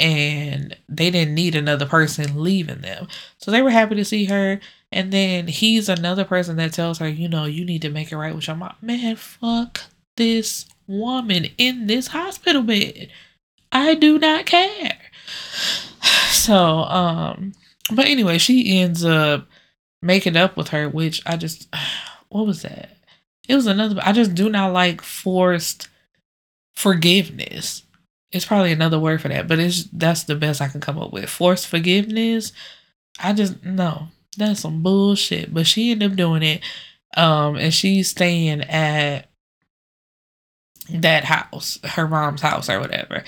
and 0.00 0.76
they 0.88 1.10
didn't 1.10 1.34
need 1.34 1.54
another 1.54 1.86
person 1.86 2.42
leaving 2.42 2.80
them. 2.80 3.06
So 3.36 3.50
they 3.50 3.62
were 3.62 3.70
happy 3.70 3.94
to 3.96 4.04
see 4.04 4.24
her. 4.24 4.58
And 4.90 5.12
then 5.12 5.46
he's 5.46 5.88
another 5.88 6.24
person 6.24 6.56
that 6.56 6.72
tells 6.72 6.98
her 6.98 7.08
you 7.08 7.28
know 7.28 7.44
you 7.44 7.64
need 7.64 7.82
to 7.82 7.90
make 7.90 8.10
it 8.10 8.16
right 8.16 8.34
with 8.34 8.46
your 8.46 8.56
mom. 8.56 8.74
Man 8.80 9.14
fuck 9.16 9.82
this 10.16 10.66
woman 10.86 11.46
in 11.58 11.86
this 11.86 12.08
hospital 12.08 12.62
bed. 12.62 13.10
I 13.70 13.94
do 13.94 14.18
not 14.18 14.46
care. 14.46 14.98
So, 16.30 16.56
um, 16.56 17.52
but 17.92 18.06
anyway, 18.06 18.38
she 18.38 18.80
ends 18.80 19.04
up 19.04 19.46
making 20.00 20.36
up 20.36 20.56
with 20.56 20.68
her, 20.68 20.88
which 20.88 21.22
I 21.26 21.36
just, 21.36 21.68
what 22.28 22.46
was 22.46 22.62
that? 22.62 22.96
It 23.46 23.54
was 23.54 23.66
another, 23.66 24.00
I 24.02 24.12
just 24.12 24.34
do 24.34 24.48
not 24.48 24.72
like 24.72 25.02
forced 25.02 25.88
forgiveness. 26.74 27.82
It's 28.32 28.44
probably 28.44 28.72
another 28.72 28.98
word 28.98 29.20
for 29.20 29.28
that, 29.28 29.48
but 29.48 29.58
it's 29.58 29.84
that's 29.84 30.24
the 30.24 30.36
best 30.36 30.60
I 30.60 30.68
can 30.68 30.80
come 30.80 30.98
up 30.98 31.12
with. 31.12 31.28
Forced 31.28 31.66
forgiveness. 31.66 32.52
I 33.18 33.32
just 33.32 33.64
no, 33.64 34.08
that's 34.36 34.60
some 34.60 34.82
bullshit. 34.82 35.52
But 35.52 35.66
she 35.66 35.90
ended 35.90 36.12
up 36.12 36.16
doing 36.16 36.42
it, 36.42 36.62
um, 37.16 37.56
and 37.56 37.74
she's 37.74 38.08
staying 38.08 38.62
at 38.62 39.28
that 40.92 41.24
house, 41.24 41.78
her 41.84 42.08
mom's 42.08 42.40
house 42.40 42.68
or 42.68 42.80
whatever. 42.80 43.24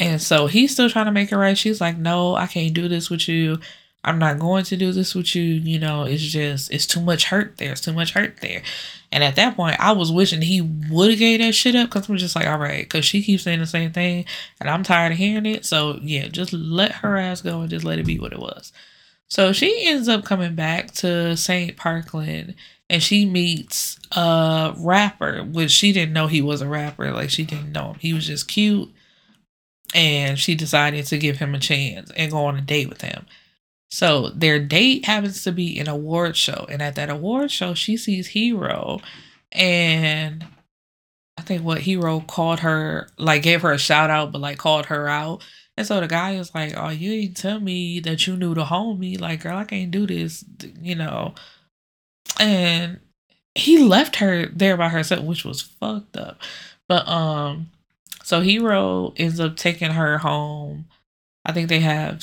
And 0.00 0.22
so 0.22 0.46
he's 0.46 0.72
still 0.72 0.88
trying 0.88 1.06
to 1.06 1.12
make 1.12 1.32
it 1.32 1.36
right. 1.36 1.58
She's 1.58 1.80
like, 1.80 1.96
no, 1.96 2.34
I 2.34 2.46
can't 2.46 2.74
do 2.74 2.88
this 2.88 3.10
with 3.10 3.28
you. 3.28 3.58
I'm 4.08 4.18
not 4.18 4.38
going 4.38 4.64
to 4.64 4.76
do 4.76 4.92
this 4.92 5.14
with 5.14 5.34
you. 5.34 5.42
You 5.42 5.78
know, 5.78 6.04
it's 6.04 6.22
just, 6.22 6.72
it's 6.72 6.86
too 6.86 7.00
much 7.00 7.26
hurt 7.26 7.58
there. 7.58 7.72
It's 7.72 7.80
too 7.80 7.92
much 7.92 8.12
hurt 8.12 8.38
there. 8.40 8.62
And 9.10 9.24
at 9.24 9.36
that 9.36 9.56
point, 9.56 9.80
I 9.80 9.92
was 9.92 10.12
wishing 10.12 10.42
he 10.42 10.60
would 10.60 11.10
have 11.10 11.18
gave 11.18 11.40
that 11.40 11.54
shit 11.54 11.74
up 11.74 11.88
because 11.88 12.08
I'm 12.08 12.16
just 12.16 12.36
like, 12.36 12.46
all 12.46 12.58
right, 12.58 12.84
because 12.84 13.04
she 13.04 13.22
keeps 13.22 13.42
saying 13.42 13.60
the 13.60 13.66
same 13.66 13.92
thing 13.92 14.24
and 14.60 14.68
I'm 14.68 14.82
tired 14.82 15.12
of 15.12 15.18
hearing 15.18 15.46
it. 15.46 15.64
So 15.64 15.98
yeah, 16.02 16.28
just 16.28 16.52
let 16.52 16.92
her 16.92 17.16
ass 17.16 17.40
go 17.40 17.60
and 17.60 17.70
just 17.70 17.84
let 17.84 17.98
it 17.98 18.06
be 18.06 18.18
what 18.18 18.32
it 18.32 18.38
was. 18.38 18.72
So 19.28 19.52
she 19.52 19.86
ends 19.86 20.08
up 20.08 20.24
coming 20.24 20.54
back 20.54 20.92
to 20.96 21.36
St. 21.36 21.76
Parkland 21.76 22.54
and 22.90 23.02
she 23.02 23.24
meets 23.26 23.98
a 24.12 24.74
rapper, 24.78 25.42
which 25.42 25.70
she 25.70 25.92
didn't 25.92 26.14
know 26.14 26.26
he 26.26 26.42
was 26.42 26.60
a 26.60 26.68
rapper. 26.68 27.12
Like 27.12 27.30
she 27.30 27.44
didn't 27.44 27.72
know 27.72 27.92
him. 27.92 27.98
He 28.00 28.12
was 28.12 28.26
just 28.26 28.48
cute 28.48 28.90
and 29.94 30.38
she 30.38 30.54
decided 30.54 31.06
to 31.06 31.18
give 31.18 31.38
him 31.38 31.54
a 31.54 31.58
chance 31.58 32.10
and 32.16 32.30
go 32.30 32.44
on 32.44 32.56
a 32.56 32.60
date 32.60 32.88
with 32.88 33.00
him. 33.00 33.26
So 33.90 34.30
their 34.30 34.58
date 34.58 35.06
happens 35.06 35.42
to 35.44 35.52
be 35.52 35.78
an 35.78 35.88
award 35.88 36.36
show, 36.36 36.66
and 36.68 36.82
at 36.82 36.94
that 36.96 37.10
award 37.10 37.50
show, 37.50 37.74
she 37.74 37.96
sees 37.96 38.28
Hero, 38.28 39.00
and 39.52 40.44
I 41.38 41.42
think 41.42 41.62
what 41.64 41.80
Hero 41.82 42.20
called 42.20 42.60
her, 42.60 43.08
like 43.16 43.42
gave 43.42 43.62
her 43.62 43.72
a 43.72 43.78
shout 43.78 44.10
out, 44.10 44.32
but 44.32 44.40
like 44.40 44.58
called 44.58 44.86
her 44.86 45.08
out. 45.08 45.42
And 45.76 45.86
so 45.86 46.00
the 46.00 46.08
guy 46.08 46.32
is 46.34 46.54
like, 46.54 46.74
"Oh, 46.76 46.88
you 46.90 47.22
didn't 47.22 47.36
tell 47.36 47.60
me 47.60 48.00
that 48.00 48.26
you 48.26 48.36
knew 48.36 48.54
the 48.54 48.64
homie. 48.64 49.18
Like, 49.20 49.42
girl, 49.42 49.58
I 49.58 49.64
can't 49.64 49.90
do 49.92 50.06
this, 50.06 50.44
you 50.82 50.96
know." 50.96 51.34
And 52.40 53.00
he 53.54 53.78
left 53.78 54.16
her 54.16 54.46
there 54.46 54.76
by 54.76 54.88
herself, 54.88 55.24
which 55.24 55.44
was 55.44 55.62
fucked 55.62 56.16
up. 56.16 56.40
But 56.88 57.06
um, 57.08 57.70
so 58.24 58.40
Hero 58.40 59.14
ends 59.16 59.40
up 59.40 59.56
taking 59.56 59.92
her 59.92 60.18
home. 60.18 60.86
I 61.48 61.52
think 61.52 61.70
they 61.70 61.80
have. 61.80 62.22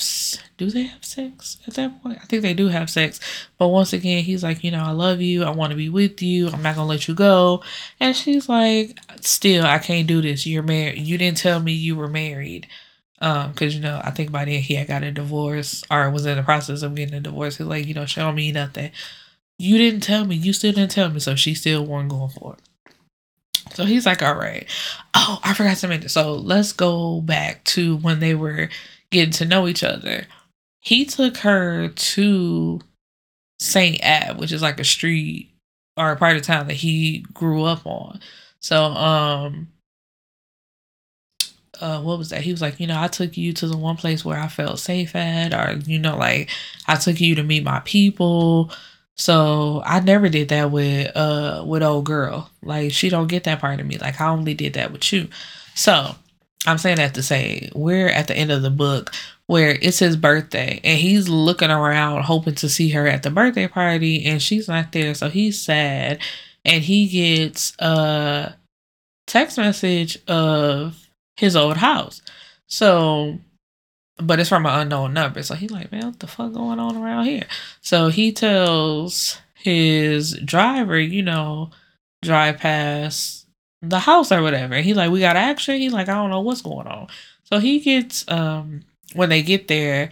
Do 0.56 0.70
they 0.70 0.84
have 0.84 1.04
sex 1.04 1.58
at 1.66 1.74
that 1.74 2.00
point? 2.00 2.18
I 2.22 2.26
think 2.26 2.42
they 2.42 2.54
do 2.54 2.68
have 2.68 2.88
sex. 2.88 3.18
But 3.58 3.68
once 3.68 3.92
again, 3.92 4.22
he's 4.22 4.44
like, 4.44 4.62
you 4.62 4.70
know, 4.70 4.84
I 4.84 4.92
love 4.92 5.20
you. 5.20 5.42
I 5.42 5.50
want 5.50 5.72
to 5.72 5.76
be 5.76 5.88
with 5.88 6.22
you. 6.22 6.48
I'm 6.48 6.62
not 6.62 6.76
gonna 6.76 6.86
let 6.86 7.08
you 7.08 7.14
go. 7.14 7.60
And 7.98 8.14
she's 8.14 8.48
like, 8.48 8.96
still, 9.20 9.66
I 9.66 9.78
can't 9.78 10.06
do 10.06 10.22
this. 10.22 10.46
You're 10.46 10.62
married. 10.62 11.02
You 11.02 11.18
didn't 11.18 11.38
tell 11.38 11.58
me 11.58 11.72
you 11.72 11.96
were 11.96 12.08
married. 12.08 12.68
Um, 13.20 13.50
because 13.50 13.74
you 13.74 13.80
know, 13.80 14.00
I 14.04 14.12
think 14.12 14.30
by 14.30 14.44
then 14.44 14.60
he 14.60 14.74
had 14.74 14.86
got 14.86 15.02
a 15.02 15.10
divorce 15.10 15.82
or 15.90 16.08
was 16.10 16.24
in 16.24 16.36
the 16.36 16.44
process 16.44 16.82
of 16.82 16.94
getting 16.94 17.14
a 17.14 17.20
divorce. 17.20 17.56
He's 17.56 17.66
like, 17.66 17.86
you 17.86 17.94
know, 17.94 18.06
show 18.06 18.30
me 18.30 18.52
nothing. 18.52 18.92
You 19.58 19.76
didn't 19.76 20.02
tell 20.02 20.24
me. 20.24 20.36
You 20.36 20.52
still 20.52 20.72
didn't 20.72 20.92
tell 20.92 21.10
me. 21.10 21.18
So 21.18 21.34
she 21.34 21.54
still 21.54 21.84
weren't 21.84 22.10
going 22.10 22.30
for 22.30 22.54
it. 22.54 22.60
So 23.74 23.84
he's 23.84 24.06
like, 24.06 24.22
all 24.22 24.36
right. 24.36 24.66
Oh, 25.14 25.40
I 25.42 25.52
forgot 25.52 25.78
to 25.78 25.88
mention. 25.88 26.08
So 26.10 26.34
let's 26.34 26.72
go 26.72 27.20
back 27.20 27.64
to 27.64 27.96
when 27.96 28.20
they 28.20 28.34
were 28.34 28.68
getting 29.16 29.32
to 29.32 29.44
know 29.44 29.66
each 29.66 29.82
other. 29.82 30.26
He 30.80 31.04
took 31.04 31.38
her 31.38 31.88
to 31.88 32.80
St. 33.58 33.98
Ave, 34.04 34.38
which 34.38 34.52
is 34.52 34.62
like 34.62 34.78
a 34.78 34.84
street 34.84 35.50
or 35.96 36.12
a 36.12 36.16
part 36.16 36.36
of 36.36 36.42
town 36.42 36.68
that 36.68 36.74
he 36.74 37.24
grew 37.32 37.64
up 37.64 37.86
on. 37.86 38.20
So, 38.60 38.84
um, 38.84 39.68
uh, 41.80 42.00
what 42.00 42.18
was 42.18 42.30
that? 42.30 42.42
He 42.42 42.50
was 42.50 42.62
like, 42.62 42.78
you 42.80 42.86
know, 42.86 43.00
I 43.00 43.08
took 43.08 43.36
you 43.36 43.52
to 43.54 43.66
the 43.66 43.76
one 43.76 43.96
place 43.96 44.24
where 44.24 44.38
I 44.38 44.48
felt 44.48 44.78
safe 44.78 45.14
at, 45.16 45.52
or 45.52 45.78
you 45.86 45.98
know, 45.98 46.16
like 46.16 46.50
I 46.86 46.96
took 46.96 47.20
you 47.20 47.34
to 47.34 47.42
meet 47.42 47.64
my 47.64 47.80
people. 47.80 48.70
So 49.14 49.82
I 49.84 50.00
never 50.00 50.28
did 50.28 50.48
that 50.50 50.70
with 50.70 51.14
uh 51.16 51.64
with 51.66 51.82
old 51.82 52.04
girl. 52.04 52.50
Like 52.62 52.92
she 52.92 53.08
don't 53.08 53.28
get 53.28 53.44
that 53.44 53.60
part 53.60 53.80
of 53.80 53.86
me. 53.86 53.98
Like 53.98 54.20
I 54.20 54.28
only 54.28 54.54
did 54.54 54.74
that 54.74 54.92
with 54.92 55.12
you. 55.12 55.28
So 55.74 56.14
I'm 56.66 56.78
saying 56.78 56.96
that 56.96 57.14
to 57.14 57.22
say 57.22 57.70
we're 57.74 58.08
at 58.08 58.26
the 58.26 58.36
end 58.36 58.50
of 58.50 58.62
the 58.62 58.70
book 58.70 59.12
where 59.46 59.78
it's 59.80 60.00
his 60.00 60.16
birthday 60.16 60.80
and 60.82 60.98
he's 60.98 61.28
looking 61.28 61.70
around 61.70 62.24
hoping 62.24 62.56
to 62.56 62.68
see 62.68 62.90
her 62.90 63.06
at 63.06 63.22
the 63.22 63.30
birthday 63.30 63.68
party 63.68 64.26
and 64.26 64.42
she's 64.42 64.68
not 64.68 64.92
there. 64.92 65.14
So 65.14 65.28
he's 65.28 65.62
sad 65.62 66.18
and 66.64 66.82
he 66.82 67.06
gets 67.06 67.72
a 67.78 68.56
text 69.26 69.58
message 69.58 70.18
of 70.26 71.08
his 71.36 71.54
old 71.54 71.76
house. 71.76 72.22
So 72.66 73.38
but 74.18 74.40
it's 74.40 74.48
from 74.48 74.66
an 74.66 74.80
unknown 74.80 75.12
number. 75.12 75.42
So 75.42 75.54
he's 75.54 75.70
like, 75.70 75.92
man, 75.92 76.06
what 76.06 76.20
the 76.20 76.26
fuck 76.26 76.52
going 76.52 76.80
on 76.80 76.96
around 76.96 77.26
here? 77.26 77.44
So 77.82 78.08
he 78.08 78.32
tells 78.32 79.38
his 79.54 80.32
driver, 80.44 80.98
you 80.98 81.22
know, 81.22 81.70
drive 82.22 82.58
past 82.58 83.45
the 83.82 83.98
house 83.98 84.32
or 84.32 84.42
whatever. 84.42 84.76
He 84.76 84.94
like, 84.94 85.10
we 85.10 85.20
got 85.20 85.36
action. 85.36 85.76
He 85.76 85.90
like, 85.90 86.08
I 86.08 86.14
don't 86.14 86.30
know 86.30 86.40
what's 86.40 86.62
going 86.62 86.86
on. 86.86 87.08
So 87.44 87.58
he 87.58 87.80
gets 87.80 88.28
um 88.28 88.82
when 89.14 89.28
they 89.28 89.42
get 89.42 89.68
there, 89.68 90.10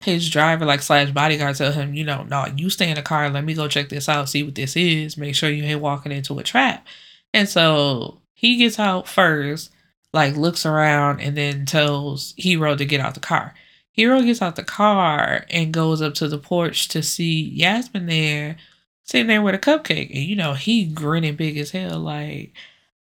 his 0.00 0.28
driver 0.28 0.64
like 0.64 0.82
slash 0.82 1.10
bodyguard 1.10 1.56
tell 1.56 1.72
him, 1.72 1.94
you 1.94 2.04
know, 2.04 2.24
no, 2.24 2.46
you 2.56 2.70
stay 2.70 2.88
in 2.88 2.96
the 2.96 3.02
car. 3.02 3.30
Let 3.30 3.44
me 3.44 3.54
go 3.54 3.68
check 3.68 3.88
this 3.88 4.08
out, 4.08 4.28
see 4.28 4.42
what 4.42 4.54
this 4.54 4.76
is. 4.76 5.16
Make 5.16 5.34
sure 5.34 5.50
you 5.50 5.64
ain't 5.64 5.80
walking 5.80 6.12
into 6.12 6.38
a 6.38 6.42
trap. 6.42 6.86
And 7.32 7.48
so 7.48 8.20
he 8.34 8.56
gets 8.56 8.78
out 8.78 9.08
first 9.08 9.70
like 10.12 10.36
looks 10.36 10.66
around 10.66 11.20
and 11.20 11.36
then 11.36 11.66
tells 11.66 12.34
Hero 12.36 12.76
to 12.76 12.84
get 12.84 13.00
out 13.00 13.14
the 13.14 13.20
car. 13.20 13.54
Hero 13.92 14.22
gets 14.22 14.42
out 14.42 14.56
the 14.56 14.64
car 14.64 15.44
and 15.50 15.72
goes 15.72 16.00
up 16.00 16.14
to 16.14 16.28
the 16.28 16.38
porch 16.38 16.88
to 16.88 17.02
see 17.02 17.42
Yasmin 17.42 18.06
there, 18.06 18.56
sitting 19.04 19.26
there 19.26 19.42
with 19.42 19.54
a 19.54 19.58
cupcake. 19.58 20.10
And 20.10 20.24
you 20.24 20.36
know, 20.36 20.54
he 20.54 20.84
grinning 20.84 21.36
big 21.36 21.58
as 21.58 21.70
hell, 21.72 21.98
like, 21.98 22.52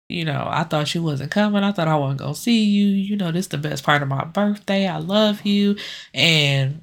you 0.09 0.25
know, 0.25 0.47
I 0.49 0.63
thought 0.63 0.93
you 0.93 1.03
wasn't 1.03 1.31
coming. 1.31 1.63
I 1.63 1.71
thought 1.71 1.87
I 1.87 1.95
wasn't 1.95 2.19
gonna 2.19 2.35
see 2.35 2.63
you. 2.63 2.87
You 2.87 3.15
know, 3.17 3.31
this 3.31 3.45
is 3.45 3.49
the 3.49 3.57
best 3.57 3.83
part 3.83 4.01
of 4.01 4.07
my 4.07 4.25
birthday. 4.25 4.87
I 4.87 4.97
love 4.97 5.45
you. 5.45 5.77
And 6.13 6.81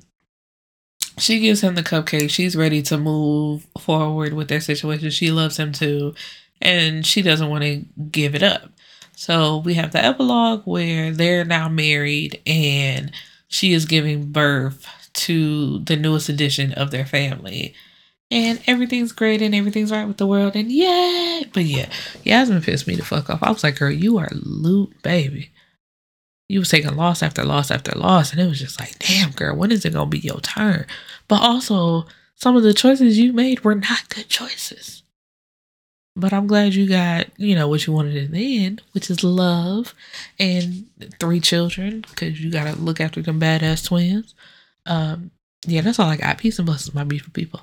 she 1.18 1.40
gives 1.40 1.60
him 1.60 1.74
the 1.74 1.82
cupcake. 1.82 2.30
She's 2.30 2.56
ready 2.56 2.82
to 2.82 2.98
move 2.98 3.66
forward 3.78 4.32
with 4.32 4.48
their 4.48 4.60
situation. 4.60 5.10
She 5.10 5.30
loves 5.30 5.58
him 5.58 5.72
too. 5.72 6.14
And 6.62 7.06
she 7.06 7.22
doesn't 7.22 7.48
want 7.48 7.64
to 7.64 7.84
give 8.10 8.34
it 8.34 8.42
up. 8.42 8.70
So 9.16 9.58
we 9.58 9.74
have 9.74 9.92
the 9.92 10.04
epilogue 10.04 10.62
where 10.64 11.12
they're 11.12 11.44
now 11.44 11.68
married 11.68 12.40
and 12.46 13.12
she 13.48 13.72
is 13.72 13.84
giving 13.84 14.32
birth 14.32 14.86
to 15.12 15.80
the 15.80 15.96
newest 15.96 16.28
addition 16.28 16.72
of 16.72 16.90
their 16.90 17.04
family. 17.04 17.74
And 18.32 18.62
everything's 18.66 19.12
great 19.12 19.42
and 19.42 19.54
everything's 19.54 19.90
right 19.90 20.06
with 20.06 20.18
the 20.18 20.26
world. 20.26 20.54
And 20.54 20.70
yeah, 20.70 21.42
but 21.52 21.64
yeah, 21.64 21.90
Yasmin 22.24 22.62
pissed 22.62 22.86
me 22.86 22.94
the 22.94 23.04
fuck 23.04 23.28
off. 23.28 23.42
I 23.42 23.50
was 23.50 23.64
like, 23.64 23.78
girl, 23.78 23.90
you 23.90 24.18
are 24.18 24.28
loot, 24.32 25.02
baby. 25.02 25.50
You 26.48 26.60
was 26.60 26.68
taking 26.68 26.94
loss 26.96 27.22
after 27.22 27.44
loss 27.44 27.70
after 27.70 27.92
loss. 27.98 28.32
And 28.32 28.40
it 28.40 28.46
was 28.46 28.60
just 28.60 28.78
like, 28.78 28.98
damn, 29.00 29.32
girl, 29.32 29.56
when 29.56 29.72
is 29.72 29.84
it 29.84 29.90
to 29.92 30.06
be 30.06 30.18
your 30.20 30.40
turn? 30.40 30.86
But 31.28 31.42
also, 31.42 32.06
some 32.36 32.56
of 32.56 32.62
the 32.62 32.72
choices 32.74 33.18
you 33.18 33.32
made 33.32 33.64
were 33.64 33.74
not 33.74 34.08
good 34.08 34.28
choices. 34.28 35.02
but 36.16 36.32
I'm 36.32 36.46
glad 36.46 36.74
you 36.74 36.88
got, 36.88 37.26
you 37.38 37.54
know, 37.54 37.68
what 37.68 37.86
you 37.86 37.92
wanted 37.92 38.16
in 38.16 38.32
the 38.32 38.64
end, 38.64 38.82
which 38.92 39.10
is 39.10 39.24
love 39.24 39.94
and 40.38 40.86
three 41.18 41.40
children, 41.40 42.02
because 42.10 42.40
you 42.40 42.50
got 42.50 42.72
to 42.72 42.80
look 42.80 43.00
after 43.00 43.22
them 43.22 43.40
badass 43.40 43.86
twins. 43.86 44.34
Um, 44.86 45.30
yeah, 45.66 45.80
that's 45.82 45.98
all 45.98 46.08
I 46.08 46.16
got. 46.16 46.38
Peace 46.38 46.58
and 46.58 46.66
blessings, 46.66 46.94
my 46.94 47.04
beautiful 47.04 47.32
people. 47.32 47.60